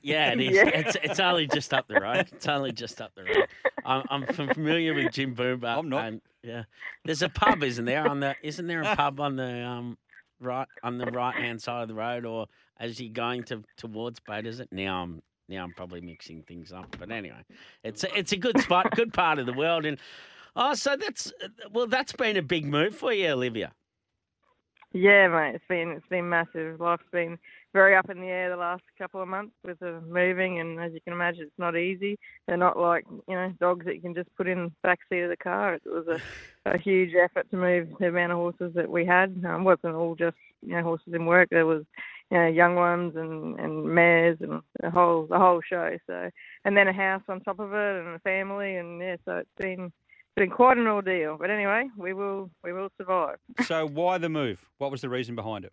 [0.00, 0.54] Yeah, it is.
[0.54, 0.68] Yeah.
[0.68, 2.28] It's it's only just up the road.
[2.32, 3.46] It's only just up the road.
[3.84, 5.78] I'm, I'm familiar with Jimboomba.
[5.78, 6.04] I'm not.
[6.06, 6.64] And, yeah,
[7.04, 8.08] there's a pub, isn't there?
[8.08, 9.98] On the isn't there a pub on the um
[10.40, 12.46] right on the right hand side of the road, or
[12.80, 14.46] as you're going to towards Boat?
[14.46, 15.02] Is it now?
[15.02, 17.44] I'm now I'm probably mixing things up, but anyway,
[17.84, 19.98] it's a, it's a good spot, good part of the world, and
[20.56, 21.32] oh, so that's
[21.72, 23.72] well, that's been a big move for you, Olivia.
[24.94, 26.78] Yeah, mate, it's been it's been massive.
[26.78, 27.38] Life's been
[27.72, 30.92] very up in the air the last couple of months with the moving, and as
[30.92, 32.18] you can imagine, it's not easy.
[32.46, 35.22] They're not like you know dogs that you can just put in the back seat
[35.22, 35.74] of the car.
[35.74, 36.20] It was a,
[36.74, 39.42] a huge effort to move the amount of horses that we had.
[39.46, 41.48] Um, it wasn't all just you know horses in work.
[41.50, 41.84] There was
[42.30, 45.96] you know young ones and and mares and the whole the whole show.
[46.06, 46.30] So
[46.66, 49.50] and then a house on top of it and a family, and yeah, so it's
[49.56, 49.90] been
[50.36, 51.36] been quite an ordeal.
[51.38, 53.36] But anyway, we will we will survive.
[53.64, 54.64] So why the move?
[54.78, 55.72] What was the reason behind it?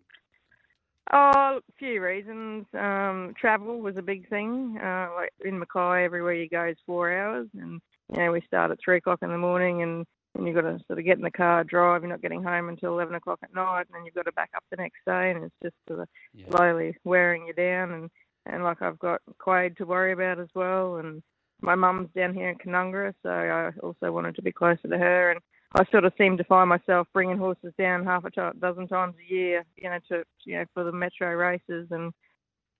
[1.12, 2.66] Oh, a few reasons.
[2.72, 4.78] Um, travel was a big thing.
[4.80, 7.80] Uh, like in Mackay, everywhere you go is four hours, and
[8.12, 10.78] you know we start at three o'clock in the morning, and, and you've got to
[10.86, 12.02] sort of get in the car, drive.
[12.02, 14.50] You're not getting home until eleven o'clock at night, and then you've got to back
[14.54, 16.46] up the next day, and it's just sort of Yeah.
[16.50, 17.90] slowly wearing you down.
[17.90, 18.10] And
[18.46, 21.22] and like I've got Quade to worry about as well, and
[21.62, 25.30] my mum's down here in Canungra, so I also wanted to be closer to her,
[25.30, 25.40] and
[25.74, 29.32] I sort of seem to find myself bringing horses down half a dozen times a
[29.32, 31.88] year, you know, to you know for the metro races.
[31.90, 32.12] And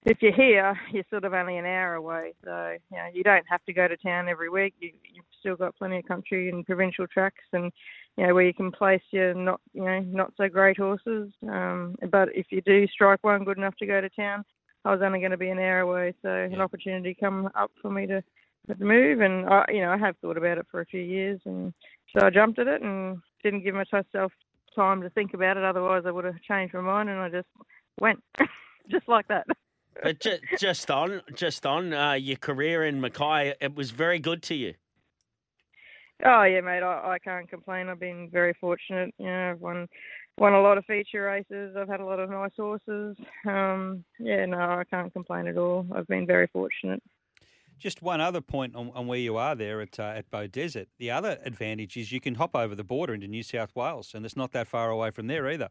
[0.04, 3.46] if you're here, you're sort of only an hour away, so you know you don't
[3.48, 4.74] have to go to town every week.
[4.80, 7.70] You, you've still got plenty of country and provincial tracks, and
[8.16, 11.30] you know where you can place your not you know not so great horses.
[11.48, 14.44] Um, but if you do strike one good enough to go to town,
[14.84, 17.90] I was only going to be an hour away, so an opportunity come up for
[17.90, 18.24] me to
[18.78, 21.40] to move, and I, you know I have thought about it for a few years,
[21.44, 21.72] and
[22.16, 24.32] so I jumped at it and didn't give myself
[24.74, 25.64] time to think about it.
[25.64, 27.48] Otherwise, I would have changed my mind, and I just
[28.00, 28.22] went,
[28.90, 29.46] just like that.
[30.02, 34.42] But ju- just on, just on uh, your career in Mackay, it was very good
[34.44, 34.74] to you.
[36.24, 36.82] Oh yeah, mate.
[36.82, 37.88] I, I can't complain.
[37.88, 39.14] I've been very fortunate.
[39.18, 39.88] You know, I've won
[40.38, 41.76] won a lot of feature races.
[41.76, 43.16] I've had a lot of nice horses.
[43.46, 45.86] Um, yeah, no, I can't complain at all.
[45.94, 47.02] I've been very fortunate.
[47.80, 50.86] Just one other point on, on where you are there at uh, at Beaudesert.
[50.98, 54.26] The other advantage is you can hop over the border into New South Wales, and
[54.26, 55.70] it's not that far away from there either.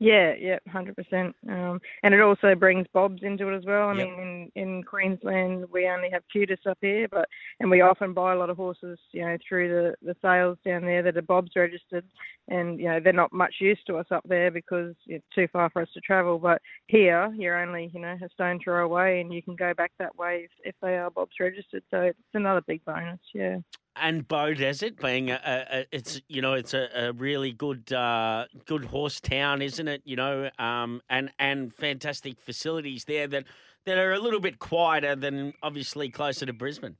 [0.00, 1.34] Yeah, yeah, hundred percent.
[1.48, 3.88] Um, and it also brings BOBS into it as well.
[3.88, 4.08] I Yep.
[4.08, 8.32] mean, in in Queensland we only have QTIS up here, but and we often buy
[8.32, 11.56] a lot of horses, you know, through the the sales down there that are BOBS
[11.56, 12.04] registered,
[12.46, 15.68] and you know they're not much use to us up there because it's too far
[15.70, 16.38] for us to travel.
[16.38, 19.90] But here, you're only you know a stone throw away, and you can go back
[19.98, 21.82] that way if, if they are BOBS registered.
[21.90, 23.18] So it's another big bonus.
[23.34, 23.58] Yeah.
[24.00, 28.46] And Beaudesert being a, a, a it's you know it's a, a really good uh,
[28.66, 30.02] good horse town, isn't it?
[30.04, 33.44] You know, um, and and fantastic facilities there that
[33.86, 36.96] that are a little bit quieter than obviously closer to Brisbane.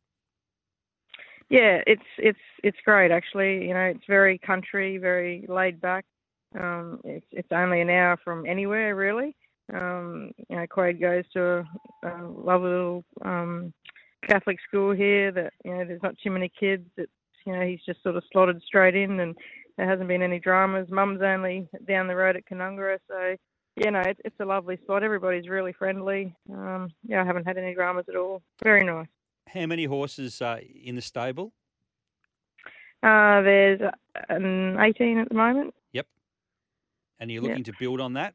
[1.51, 3.67] Yeah, it's it's it's great actually.
[3.67, 6.05] You know, it's very country, very laid back.
[6.59, 9.35] Um, it's it's only an hour from anywhere really.
[9.73, 11.65] Um, you know, Quade goes to a,
[12.05, 13.73] a lovely little um,
[14.29, 15.33] Catholic school here.
[15.33, 16.87] That you know, there's not too many kids.
[16.97, 17.11] It's
[17.47, 19.35] you know, he's just sort of slotted straight in, and
[19.77, 20.88] there hasn't been any dramas.
[20.91, 23.37] Mum's only down the road at Canungra, so
[23.77, 25.03] you know, it's it's a lovely spot.
[25.03, 26.35] Everybody's really friendly.
[26.53, 28.43] Um, yeah, I haven't had any dramas at all.
[28.62, 29.07] Very nice.
[29.49, 31.53] How many horses uh, in the stable?
[33.03, 33.81] Uh, there's
[34.29, 35.73] an 18 at the moment.
[35.93, 36.07] Yep.
[37.21, 37.49] And you're Yeah.
[37.51, 38.35] looking to build on that?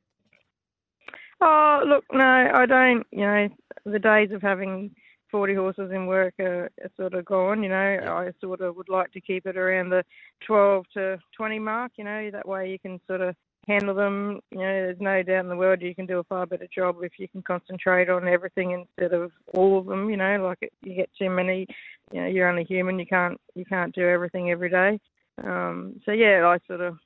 [1.42, 3.06] Oh, look, no, I don't.
[3.12, 3.50] You know,
[3.86, 4.96] the days of having
[5.34, 7.64] 40 horses in work are, are sort of gone.
[7.64, 8.14] You know, Yeah.
[8.14, 10.06] I sort of would like to keep it around the
[10.46, 11.94] 12 to 20 mark.
[11.96, 13.36] You know, that way you can sort of
[13.68, 14.42] handle them.
[14.52, 16.98] You know, there's no doubt in the world you can do a far better job
[17.02, 20.08] if you can concentrate on everything instead of all of them.
[20.12, 21.66] You know, like it, you get too many.
[22.12, 23.00] You know, you're only human.
[23.00, 25.00] You can't you can't do everything every day.
[25.44, 27.00] Um, so yeah, I sort of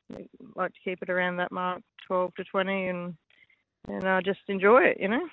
[0.57, 3.15] like to keep it around that mark, 12 to 20, and
[3.87, 4.97] and I just enjoy it.
[4.99, 5.29] You know.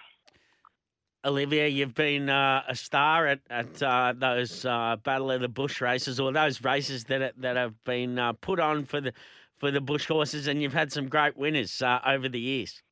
[1.24, 5.80] Olivia, you've been uh, a star at at uh, those uh, Battle of the Bush
[5.80, 9.12] races, or those races that that have been uh, put on for the
[9.58, 12.82] for the bush horses, and you've had some great winners uh, over the years.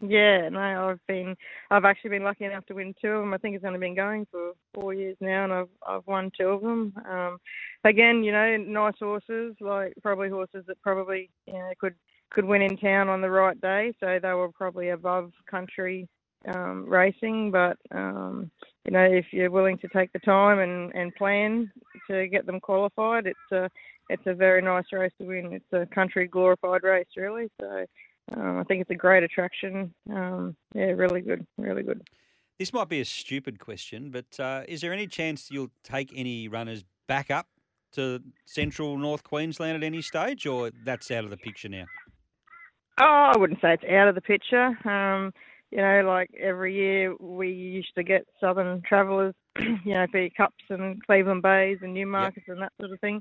[0.00, 1.34] Yeah, no, I've been,
[1.70, 3.32] I've actually been lucky enough to win two of them.
[3.32, 6.48] I think it's only been going for four years now, and I've I've won two
[6.48, 6.94] of them.
[7.08, 7.38] Um,
[7.84, 11.94] again, you know, nice horses, like probably horses that probably you know could
[12.30, 13.94] could win in town on the right day.
[14.00, 16.08] So they were probably above country
[16.46, 18.50] um, racing, but um,
[18.84, 21.70] you know, if you're willing to take the time and and plan
[22.10, 23.70] to get them qualified, it's a
[24.08, 25.52] it's a very nice race to win.
[25.52, 27.48] It's a country glorified race, really.
[27.60, 27.86] So.
[28.36, 29.94] Um, I think it's a great attraction.
[30.12, 32.02] Um, yeah, really good, really good.
[32.58, 36.48] This might be a stupid question, but uh, is there any chance you'll take any
[36.48, 37.46] runners back up
[37.92, 41.84] to central North Queensland at any stage, or that's out of the picture now?
[42.98, 44.76] Oh, I wouldn't say it's out of the picture.
[44.88, 45.32] Um,
[45.70, 50.64] you know, like every year we used to get Southern Travellers, you know, for cups
[50.70, 53.20] and Cleveland Bays and Newmarkets and that sort of thing.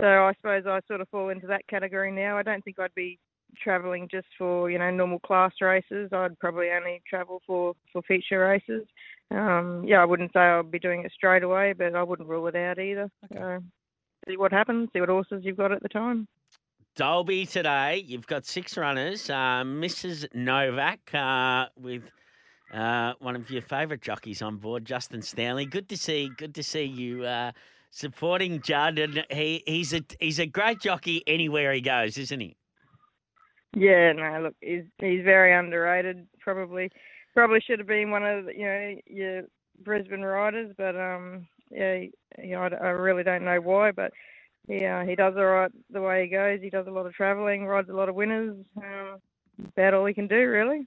[0.00, 2.36] So I suppose I sort of fall into that category now.
[2.36, 3.18] I don't think I'd be
[3.62, 6.10] travelling just for you know normal class races.
[6.12, 8.86] I'd probably only travel for for feature races.
[9.30, 12.46] Um, yeah, I wouldn't say I'd be doing it straight away, but I wouldn't rule
[12.46, 13.10] it out either.
[13.24, 13.40] Okay.
[13.40, 13.62] So
[14.28, 14.90] see what happens.
[14.92, 16.28] See what horses you've got at the time.
[16.96, 19.28] Dalby today, you've got six runners.
[19.28, 20.26] Uh, Mrs.
[20.34, 22.10] Novak uh, with
[22.72, 25.66] uh, one of your favourite jockeys on board, Justin Stanley.
[25.66, 26.30] Good to see.
[26.38, 27.52] Good to see you uh,
[27.90, 32.56] supporting Judd, and he, he's a he's a great jockey anywhere he goes, isn't he?
[33.76, 36.26] Yeah, no, look, he's he's very underrated.
[36.40, 36.90] Probably,
[37.34, 39.42] probably should have been one of you know your
[39.84, 42.04] Brisbane riders, but um, yeah,
[42.40, 44.12] he, I, I really don't know why, but
[44.68, 46.60] yeah, he does all right the way he goes.
[46.60, 48.56] He does a lot of travelling, rides a lot of winners.
[48.76, 49.18] Um,
[49.76, 50.86] about all he can do, really.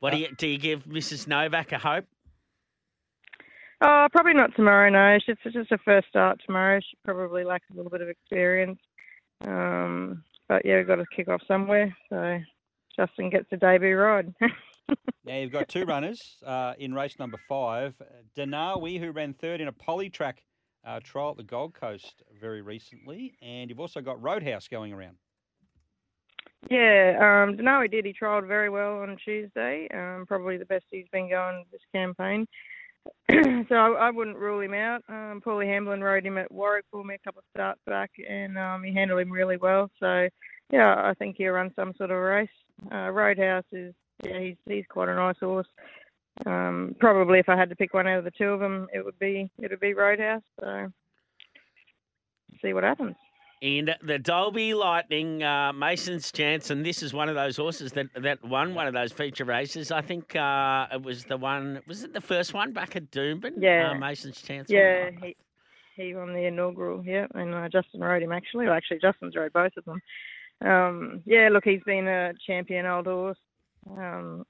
[0.00, 0.48] What do you do?
[0.48, 1.28] You give Mrs.
[1.28, 2.04] Novak a hope?
[3.80, 4.90] Oh, probably not tomorrow.
[4.90, 6.80] No, it's just, it's just a first start tomorrow.
[6.80, 8.78] She probably lacks a little bit of experience.
[9.44, 11.96] Um, but yeah, we've got to kick off somewhere.
[12.08, 12.38] So
[12.96, 14.32] Justin gets a debut ride.
[15.24, 17.94] now you've got two runners uh, in race number five.
[18.36, 20.34] Denawi, who ran third in a polytrack
[20.84, 25.16] uh, trial at the Gold Coast very recently, and you've also got Roadhouse going around.
[26.70, 28.04] Yeah, um, Denawi did.
[28.04, 29.88] He trialled very well on Tuesday.
[29.92, 32.46] Um, probably the best he's been going this campaign.
[33.68, 35.02] so I, I, wouldn't rule him out.
[35.08, 38.56] Um, Paulie Hamblin rode him at Warwick for me a couple of starts back, and
[38.56, 39.90] um, he handled him really well.
[39.98, 40.28] So
[40.70, 42.48] yeah, I think he'll run some sort of race.
[42.92, 43.92] Uh, Roadhouse is
[44.22, 45.66] yeah, he's he's quite a nice horse.
[46.46, 49.04] Um, probably if I had to pick one out of the two of them, it
[49.04, 50.42] would be it would be Roadhouse.
[50.60, 50.92] So
[52.62, 53.16] see what happens.
[53.60, 58.08] And the Dalby Lightning, uh, Mason's chance, and this is one of those horses that
[58.16, 59.92] that won one of those feature races.
[59.92, 61.80] I think uh, it was the one.
[61.86, 63.52] Was it the first one back at Doomben?
[63.58, 64.68] Yeah, uh, Mason's chance.
[64.68, 65.36] Yeah, he
[65.96, 67.04] he won the inaugural.
[67.04, 68.66] Yeah, and uh, Justin rode him actually.
[68.66, 70.00] Well, actually, Justin's rode both of them.
[70.64, 73.38] Um, yeah, look, he's been a champion old horse.
[73.90, 74.44] Um,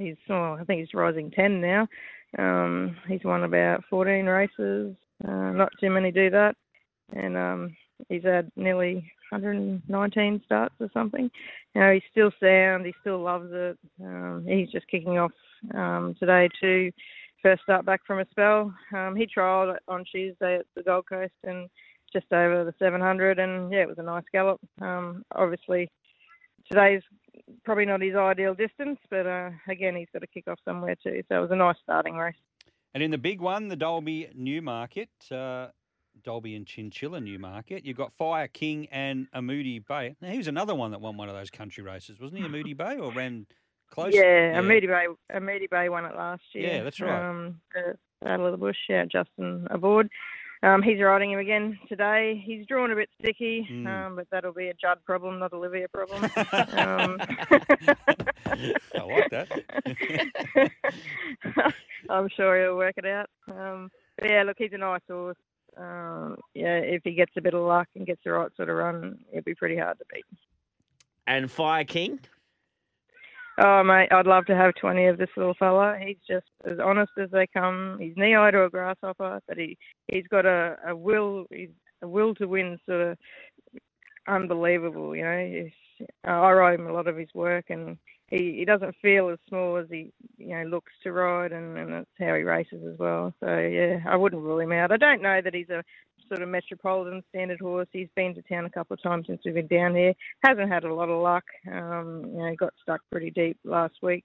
[0.00, 1.86] he's oh, I think he's rising ten now.
[2.38, 4.94] Um, he's won about fourteen races.
[5.26, 6.56] Uh, not too many do that,
[7.12, 7.76] and um,
[8.08, 11.30] he's had nearly 119 starts or something.
[11.74, 12.86] You know, he's still sound.
[12.86, 13.78] He still loves it.
[14.02, 15.32] Um, he's just kicking off
[15.74, 16.90] um, today too.
[17.42, 18.74] First start back from a spell.
[18.94, 21.68] Um, he trialled on Tuesday at the Gold Coast and
[22.12, 24.60] just over the 700, and yeah, it was a nice gallop.
[24.80, 25.90] Um, obviously,
[26.68, 27.02] today's
[27.64, 31.22] probably not his ideal distance, but uh, again, he's got to kick off somewhere too.
[31.28, 32.34] So it was a nice starting race.
[32.94, 35.68] And in the big one, the Dalby Newmarket, uh,
[36.24, 37.84] Dalby and Chinchilla Newmarket.
[37.84, 40.16] You've got Fire King and Amudi Bay.
[40.20, 42.48] Now, he was another one that won one of those country races, wasn't he?
[42.48, 43.46] Amudi Bay or ran
[43.90, 44.12] close?
[44.12, 44.60] Yeah, yeah.
[44.60, 45.06] Amudi Bay.
[45.32, 46.68] Amudi Bay won it last year.
[46.68, 47.30] Yeah, that's right.
[47.30, 48.76] Um, the Battle of the Bush.
[48.88, 50.10] Yeah, Justin aboard.
[50.62, 52.42] Um, he's riding him again today.
[52.44, 53.86] He's drawn a bit sticky, mm.
[53.86, 56.24] um, but that'll be a Judd problem, not Olivia problem.
[56.26, 56.30] um,
[58.94, 60.72] I like that.
[62.10, 63.30] I'm sure he'll work it out.
[63.50, 65.36] Um, but yeah, look, he's a nice horse
[65.76, 68.76] um, yeah, if he gets a bit of luck and gets the right sort of
[68.76, 70.24] run, it'd be pretty hard to beat.
[71.26, 72.20] And Fire King?
[73.58, 75.96] Um, oh, mate, I'd love to have 20 of this little fella.
[76.00, 77.98] He's just as honest as they come.
[78.00, 79.76] He's knee-high to a grasshopper, but he,
[80.08, 81.68] he's got a, a will, he's
[82.02, 83.18] a will to win sort of
[84.26, 85.46] unbelievable, you know.
[85.46, 87.98] He's, I ride him a lot of his work and
[88.30, 91.92] he, he doesn't feel as small as he you know looks to ride, and, and
[91.92, 93.34] that's how he races as well.
[93.40, 94.92] So yeah, I wouldn't rule him out.
[94.92, 95.82] I don't know that he's a
[96.30, 97.88] sort of metropolitan standard horse.
[97.92, 100.14] He's been to town a couple of times since we've been down here.
[100.42, 101.44] Hasn't had a lot of luck.
[101.70, 104.24] Um, you know, got stuck pretty deep last week.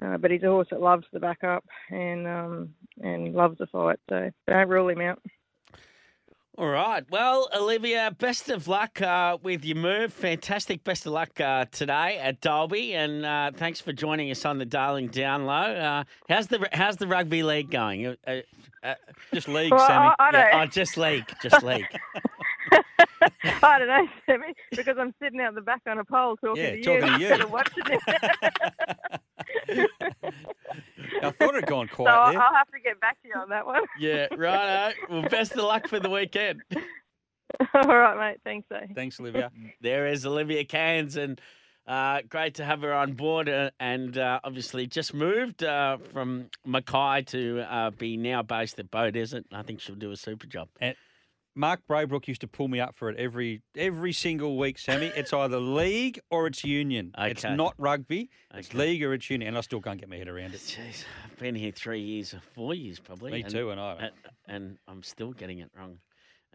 [0.00, 3.66] Uh, but he's a horse that loves the back up and um, and loves the
[3.66, 5.20] fight, so don't rule him out.
[6.58, 7.02] All right.
[7.10, 10.12] Well, Olivia, best of luck uh, with your move.
[10.12, 10.84] Fantastic.
[10.84, 14.66] Best of luck uh, today at Dalby, and uh, thanks for joining us on the
[14.66, 15.80] Darling Download.
[15.82, 18.06] Uh, how's the How's the rugby league going?
[18.26, 18.40] Uh,
[18.82, 18.94] uh,
[19.32, 20.08] just league, well, Sammy.
[20.08, 21.24] I, I yeah, oh, just league.
[21.42, 21.86] Just league.
[23.62, 26.70] I don't know, Sammy, because I'm sitting out the back on a pole talking yeah,
[26.72, 27.00] to talking you.
[27.00, 27.28] To you.
[27.28, 29.20] instead of watching it.
[29.68, 32.42] I thought it had gone quiet so I'll, there.
[32.42, 33.82] I'll have to get back to you on that one.
[33.98, 34.94] yeah, right.
[35.10, 36.62] Well, best of luck for the weekend.
[37.74, 38.40] All right, mate.
[38.44, 38.86] Thanks, eh?
[38.94, 39.50] Thanks, Olivia.
[39.80, 41.40] There is Olivia Cairns, and
[41.86, 43.48] uh, great to have her on board.
[43.48, 48.90] Uh, and uh, obviously, just moved uh, from Mackay to uh, be now based at
[48.90, 49.44] Beaudesert.
[49.52, 50.68] I think she'll do a super job.
[50.80, 50.96] And
[51.54, 55.12] Mark Braybrook used to pull me up for it every every single week, Sammy.
[55.14, 57.12] It's either league or it's union.
[57.22, 57.30] Okay.
[57.30, 58.30] It's not rugby.
[58.50, 58.60] Okay.
[58.60, 60.60] It's league or it's union, and I still can't get my head around it.
[60.60, 63.32] Jeez, I've been here three years, four years probably.
[63.32, 64.10] Me and, too, and I.
[64.48, 65.98] And, I'm still getting it wrong.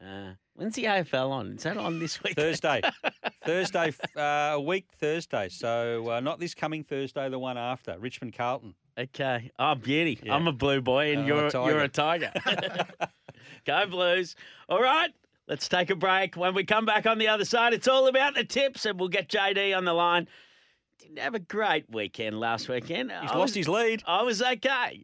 [0.02, 1.54] Uh, when's the AFL on?
[1.54, 2.36] Is that on this week?
[2.36, 2.82] Thursday,
[3.46, 4.22] Thursday, uh,
[4.54, 5.48] a week Thursday.
[5.50, 7.98] So uh, not this coming Thursday, the one after.
[7.98, 8.76] Richmond Carlton.
[8.98, 9.52] Okay.
[9.60, 10.20] Oh, beauty.
[10.24, 10.34] Yeah.
[10.36, 11.72] I'm a blue boy, and Oh, you're tiger.
[11.72, 12.32] you're a tiger.
[13.66, 14.36] Go Blues.
[14.70, 15.12] All right.
[15.48, 16.36] Let's take a break.
[16.36, 19.10] When we come back on the other side, it's all about the tips, and we'll
[19.10, 20.28] get JD on the line.
[21.00, 23.12] Didn't have a great weekend last weekend.
[23.12, 24.04] He's I lost was, his lead.
[24.08, 25.04] I was okay.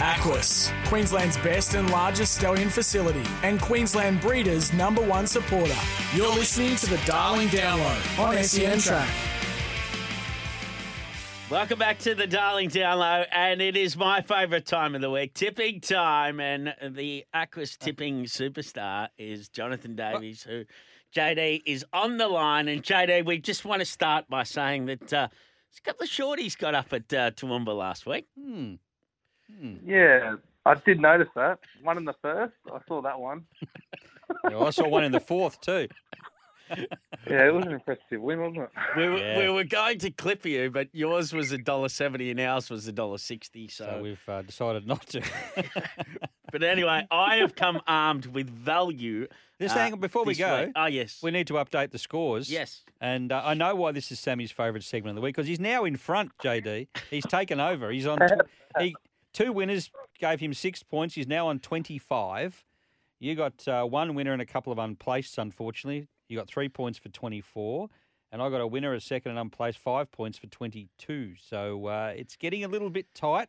[0.00, 5.74] Aquis, Queensland's best and largest stallion facility, and Queensland Breeders' number one supporter.
[6.14, 9.08] You're listening to the Darling Download on SEN Track.
[11.50, 15.32] Welcome back to the Darling Download, and it is my favourite time of the week,
[15.32, 16.40] tipping time.
[16.40, 20.64] And the Aquis tipping superstar is Jonathan Davies, who
[21.16, 22.68] JD is on the line.
[22.68, 26.56] And JD, we just want to start by saying that uh, a couple of shorties
[26.56, 28.26] got up at uh, Toowoomba last week.
[28.38, 28.74] Hmm.
[29.86, 30.36] Yeah,
[30.66, 31.60] I did notice that.
[31.82, 33.46] One in the first, I saw that one.
[34.50, 35.88] Yeah, I saw one in the fourth too.
[37.28, 38.70] Yeah, it was an impressive win, wasn't it?
[38.96, 39.38] We were, Yeah.
[39.38, 42.86] we were going to clip you, but yours was a dollar seventy and ours was
[42.88, 43.68] a dollar sixty.
[43.68, 45.22] So So, we've uh, decided not to.
[46.52, 49.26] but anyway, I have come armed with value.
[49.60, 50.72] Just uh, hang on, before we go, week.
[50.76, 52.50] Oh yes, we need to update the scores.
[52.50, 52.84] yes.
[53.00, 55.60] And uh, I know why this is Sammy's favourite segment of the week because he's
[55.60, 56.88] now in front, JD.
[57.10, 57.90] He's taken over.
[57.90, 58.18] He's on.
[58.18, 58.42] Tw-
[58.80, 58.94] he,
[59.32, 61.14] two winners gave him six points.
[61.14, 62.64] He's now on 25.
[63.20, 66.08] You got uh, one winner and a couple of unplaced, unfortunately.
[66.28, 67.88] You got three points for 24.
[68.30, 71.34] And I got a winner, a second, and unplaced, five points for 22.
[71.40, 73.48] So uh, it's getting a little bit tight.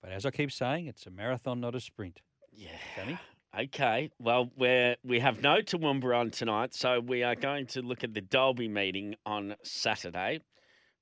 [0.00, 2.22] But as I keep saying, it's a marathon, not a sprint.
[2.52, 2.70] Yeah.
[2.94, 3.18] Sammy?
[3.58, 4.10] Okay.
[4.20, 8.14] Well, we're we have no Toowoomba on tonight, so we are going to look at
[8.14, 10.40] the Dalby meeting on Saturday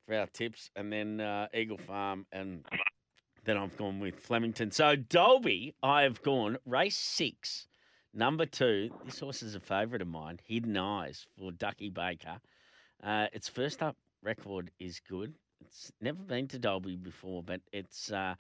[0.06, 2.64] for our tips, and then uh, Eagle Farm, and
[3.44, 4.70] then I've gone with Flemington.
[4.70, 7.66] So Dalby, I have gone race six,
[8.16, 8.90] number two.
[9.04, 12.40] This horse is a favourite of mine, Hidden Eyes for Ducky Baker.
[13.02, 15.34] Uh, its first up record is good.
[15.60, 18.10] It's never been to Dalby before, but it's.
[18.10, 18.34] Uh,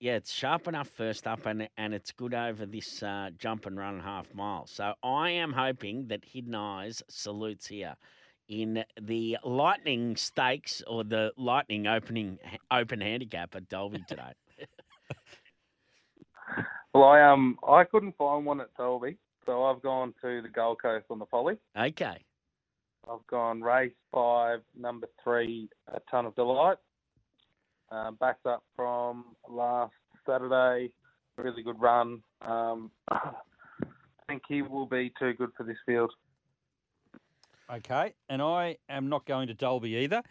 [0.00, 3.78] yeah, it's sharp enough first up, and and it's good over this uh, jump and
[3.78, 4.66] run half mile.
[4.66, 7.94] So I am hoping that Hidden Eyes salutes here
[8.48, 12.38] in the Lightning Stakes or the Lightning opening
[12.70, 14.32] open handicap at Dalby today.
[16.94, 19.16] Well, I um I couldn't find one at Dalby,
[19.46, 21.56] so I've gone to the Gold Coast on the Poly.
[21.76, 22.18] okay,
[23.10, 26.78] I've gone race five, number three, a ton of delight.
[27.90, 29.92] Um, backed up from last
[30.24, 30.92] Saturday,
[31.36, 32.22] really good run.
[32.42, 33.32] Um, I
[34.28, 36.12] think he will be too good for this field.
[37.72, 40.22] Okay, and I am not going to Dalby either.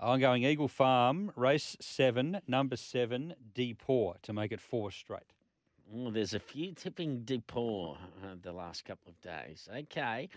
[0.00, 5.32] I'm going Eagle Farm, race seven, number seven, Depour, to make it four straight.
[5.94, 9.68] Oh, there's a few tipping Depot uh, the last couple of days.
[9.76, 10.28] Okay.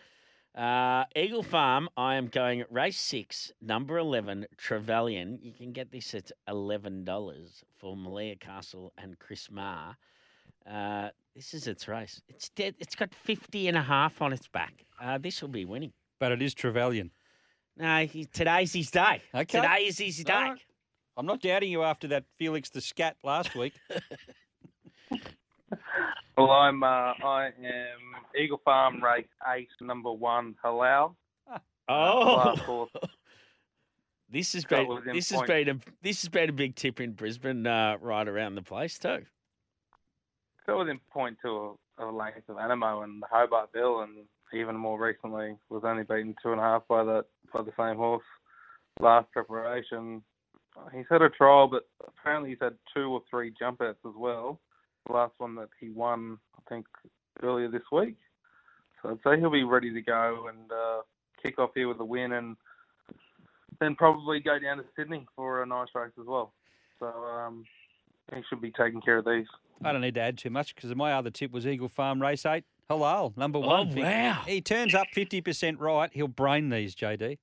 [0.54, 5.40] Uh, Eagle Farm, I am going at race six, number 11, Trevelyan.
[5.42, 9.96] You can get this at $11 for Malia Castle and Chris Marr.
[10.70, 12.22] Uh, this is its race.
[12.28, 12.76] It's dead.
[12.80, 14.86] It's got 50 and a half on its back.
[15.02, 15.94] Uh, this will be winning.
[16.20, 17.12] But it is Trevelyan.
[17.78, 19.22] No, he, today's his day.
[19.34, 19.62] Okay.
[19.62, 20.34] Today is his day.
[20.34, 20.62] Right.
[21.18, 23.74] I'm not doubting you after that Felix the Scat last week.
[26.38, 31.16] Well, I'm uh, I am Eagle Farm race eight, number one, Halal.
[31.88, 33.12] Oh, Last
[34.32, 37.68] this has been this has been a this has been a big tip in Brisbane,
[37.68, 39.20] uh, right around the place too.
[40.66, 44.76] So within point to a, a length of Animo and the Hobart Bill, and even
[44.76, 48.24] more recently was only beaten two and a half by that by the same horse
[49.00, 50.24] last preparation.
[50.94, 54.60] He's had a trial, but apparently he's had two or three jump outs as well.
[55.08, 56.86] The last one that he won, I think,
[57.44, 58.16] earlier this week.
[59.02, 61.02] So I'd say he'll be ready to go and uh,
[61.44, 62.56] kick off here with a win, and
[63.80, 66.54] then probably go down to Sydney for a nice race as well.
[67.00, 67.66] So um,
[68.34, 69.48] he should be taking care of these.
[69.84, 72.46] I don't need to add too much because my other tip was Eagle Farm race
[72.46, 72.64] eight.
[72.90, 73.92] Halal, number one.
[73.98, 74.44] Oh wow!
[74.46, 76.10] He turns up 50% right.
[76.14, 77.40] He'll brain these, JD.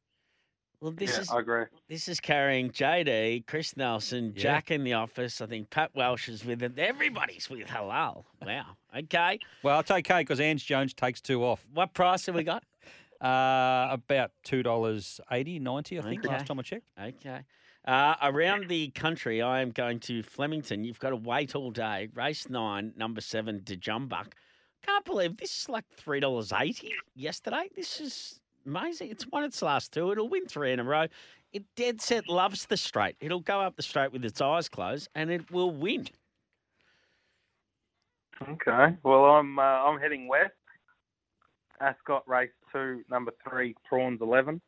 [0.83, 1.65] Well, this yeah, is I agree.
[1.89, 4.43] this is carrying JD, Chris Nelson, Yeah.
[4.43, 5.41] Jack in the office.
[5.41, 6.77] I think Pat Welsh is with it.
[6.77, 8.25] Everybody's with halal.
[8.45, 8.77] Wow.
[8.97, 9.39] Okay.
[9.63, 11.65] Well, it's okay because Ange Jones takes two off.
[11.73, 12.65] What price have we got?
[13.23, 16.29] Uh, about $2.80, 90 I think, Okay.
[16.35, 16.87] last time I checked.
[17.01, 17.43] Okay.
[17.85, 20.83] Uh, around the country, I am going to Flemington.
[20.83, 22.09] You've got to wait all day.
[22.15, 24.33] Race nine, number seven, Dejumbuck.
[24.85, 27.69] Can't believe this is like three dollars eighty yesterday.
[27.77, 29.11] This is amazing.
[29.11, 30.11] It's won its last two.
[30.13, 31.07] It'll win three in a row.
[31.53, 33.17] It dead set loves the straight.
[33.21, 36.09] It'll go up the straight with its eyes closed, and it will win.
[38.49, 38.97] Okay.
[39.03, 40.53] Well, I'm uh, I'm heading west.
[41.81, 44.61] Ascot race two, number three, prawns eleven.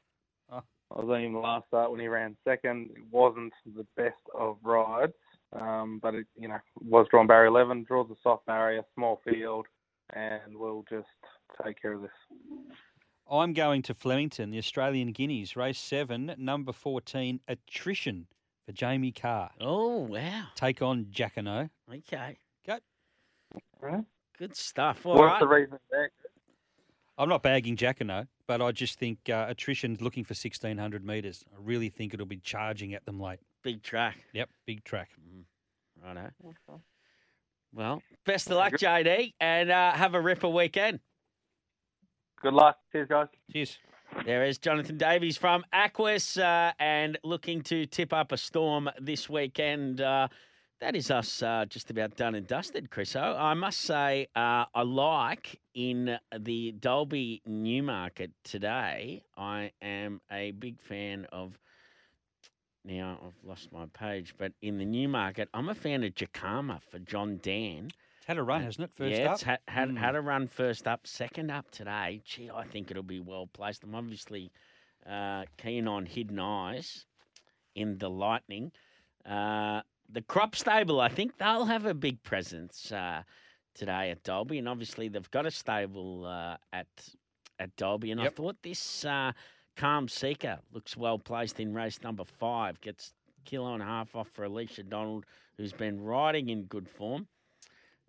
[0.50, 0.62] Oh.
[0.90, 2.90] I was on him the last start when he ran second.
[2.94, 5.12] It wasn't the best of rides,
[5.58, 7.84] um, but it you know was drawn barrier eleven.
[7.84, 9.66] Draws a soft barrier, small field,
[10.12, 11.06] and we'll just
[11.64, 12.10] take care of this.
[13.30, 18.26] I'm going to Flemington, the Australian Guineas, race seven, number 14, Attrition
[18.66, 19.50] for Jamie Carr.
[19.60, 20.44] Oh, wow.
[20.54, 21.70] Take on Jacquinot.
[21.92, 22.38] Okay.
[22.66, 22.78] Go.
[23.80, 24.04] Right.
[24.38, 25.06] Good stuff.
[25.06, 25.40] All What's right.
[25.40, 26.10] the reason there?
[27.16, 31.44] I'm not bagging Jacquinot, but I just think uh, attrition's looking for 1600 metres.
[31.52, 33.38] I really think it'll be charging at them late.
[33.62, 34.16] Big track.
[34.32, 35.10] Yep, big track.
[36.04, 36.30] Righto.
[37.72, 41.00] Well, best of luck, JD, and uh, have a ripper weekend.
[42.44, 42.76] Good luck.
[42.92, 43.28] Cheers, guys.
[43.50, 43.78] Cheers.
[44.26, 49.30] There is Jonathan Davies from Aquis uh, and looking to tip up a storm this
[49.30, 50.02] weekend.
[50.02, 50.28] Uh,
[50.78, 53.34] that is us uh, just about done and dusted, Chriso.
[53.40, 60.78] I must say, uh, I like in the Dalby Newmarket today, I am a big
[60.82, 61.58] fan of.
[62.84, 66.98] Now, I've lost my page, but in the Newmarket, I'm a fan of Jacama for
[66.98, 67.88] John Dan.
[68.24, 68.90] It's had a run, hasn't it?
[68.96, 69.32] First yeah, up.
[69.34, 69.98] it's had, had, Mm.
[69.98, 72.22] had a run first up, second up today.
[72.24, 73.84] Gee, I think it'll be well placed.
[73.84, 74.50] I'm obviously
[75.06, 77.04] uh, keen on Hidden Eyes
[77.74, 78.72] in the Lightning.
[79.26, 83.24] Uh, the Crop Stable, I think they'll have a big presence uh,
[83.74, 86.86] today at Dalby, and obviously they've got a stable uh, at
[87.58, 88.10] at Dalby.
[88.10, 89.32] And I thought this uh,
[89.76, 92.80] Calm Seeker looks well placed in race number five.
[92.80, 93.12] Gets
[93.44, 95.26] kilo and a half off for Alicia Donald,
[95.58, 97.28] who's been riding in good form.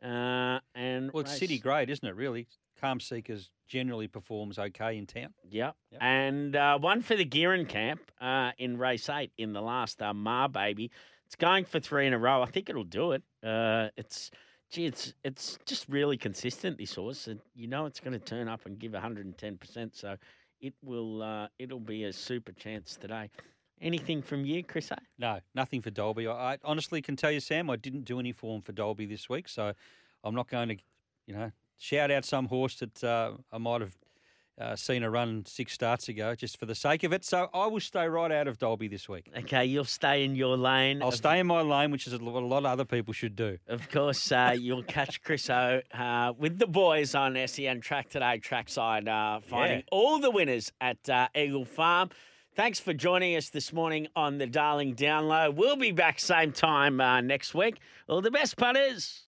[0.04, 2.48] Uh, and Well, it's race- city grade, isn't it, really?
[2.80, 5.34] Calm Seekers generally performs okay in town.
[5.50, 5.76] Yep.
[5.92, 6.02] Yep.
[6.04, 10.14] And uh, one for the Gearin camp uh, in race eight in the last uh,
[10.14, 10.92] Mar Baby.
[11.26, 12.42] It's going for three in a row.
[12.44, 13.24] I think it'll do it.
[13.44, 14.30] Uh, it's
[14.70, 16.78] gee, it's it's just really consistent.
[16.78, 19.58] This horse, and you know it's going to turn up and give 110.
[19.58, 20.18] percent So
[20.62, 23.32] it will uh, it'll be a super chance today.
[23.82, 24.90] Anything from you, Chris?
[24.92, 24.98] A?
[25.20, 26.28] No, nothing for Dalby.
[26.28, 29.28] I, I honestly can tell you, Sam, I didn't do any form for Dalby this
[29.30, 29.74] week, so
[30.24, 30.78] I'm not going to,
[31.28, 33.96] you know, shout out some horse that uh, I might have
[34.60, 37.26] uh, seen a run six starts ago just for the sake of it.
[37.26, 39.30] So I will stay right out of Dalby this week.
[39.38, 41.02] Okay, you'll stay in your lane.
[41.02, 43.36] I'll of- stay in my lane, which is what a lot of other people should
[43.36, 43.58] do.
[43.68, 48.40] Of course, uh, you'll catch Chris O uh, with the boys on SEN Track Today
[48.42, 49.84] Trackside, uh, finding Yeah.
[49.92, 52.10] all the winners at uh, Eagle Farm.
[52.56, 55.56] Thanks for joining us this morning on the Darling Download.
[55.56, 57.80] We'll be back same time uh, next week.
[58.08, 59.24] All the best, punters.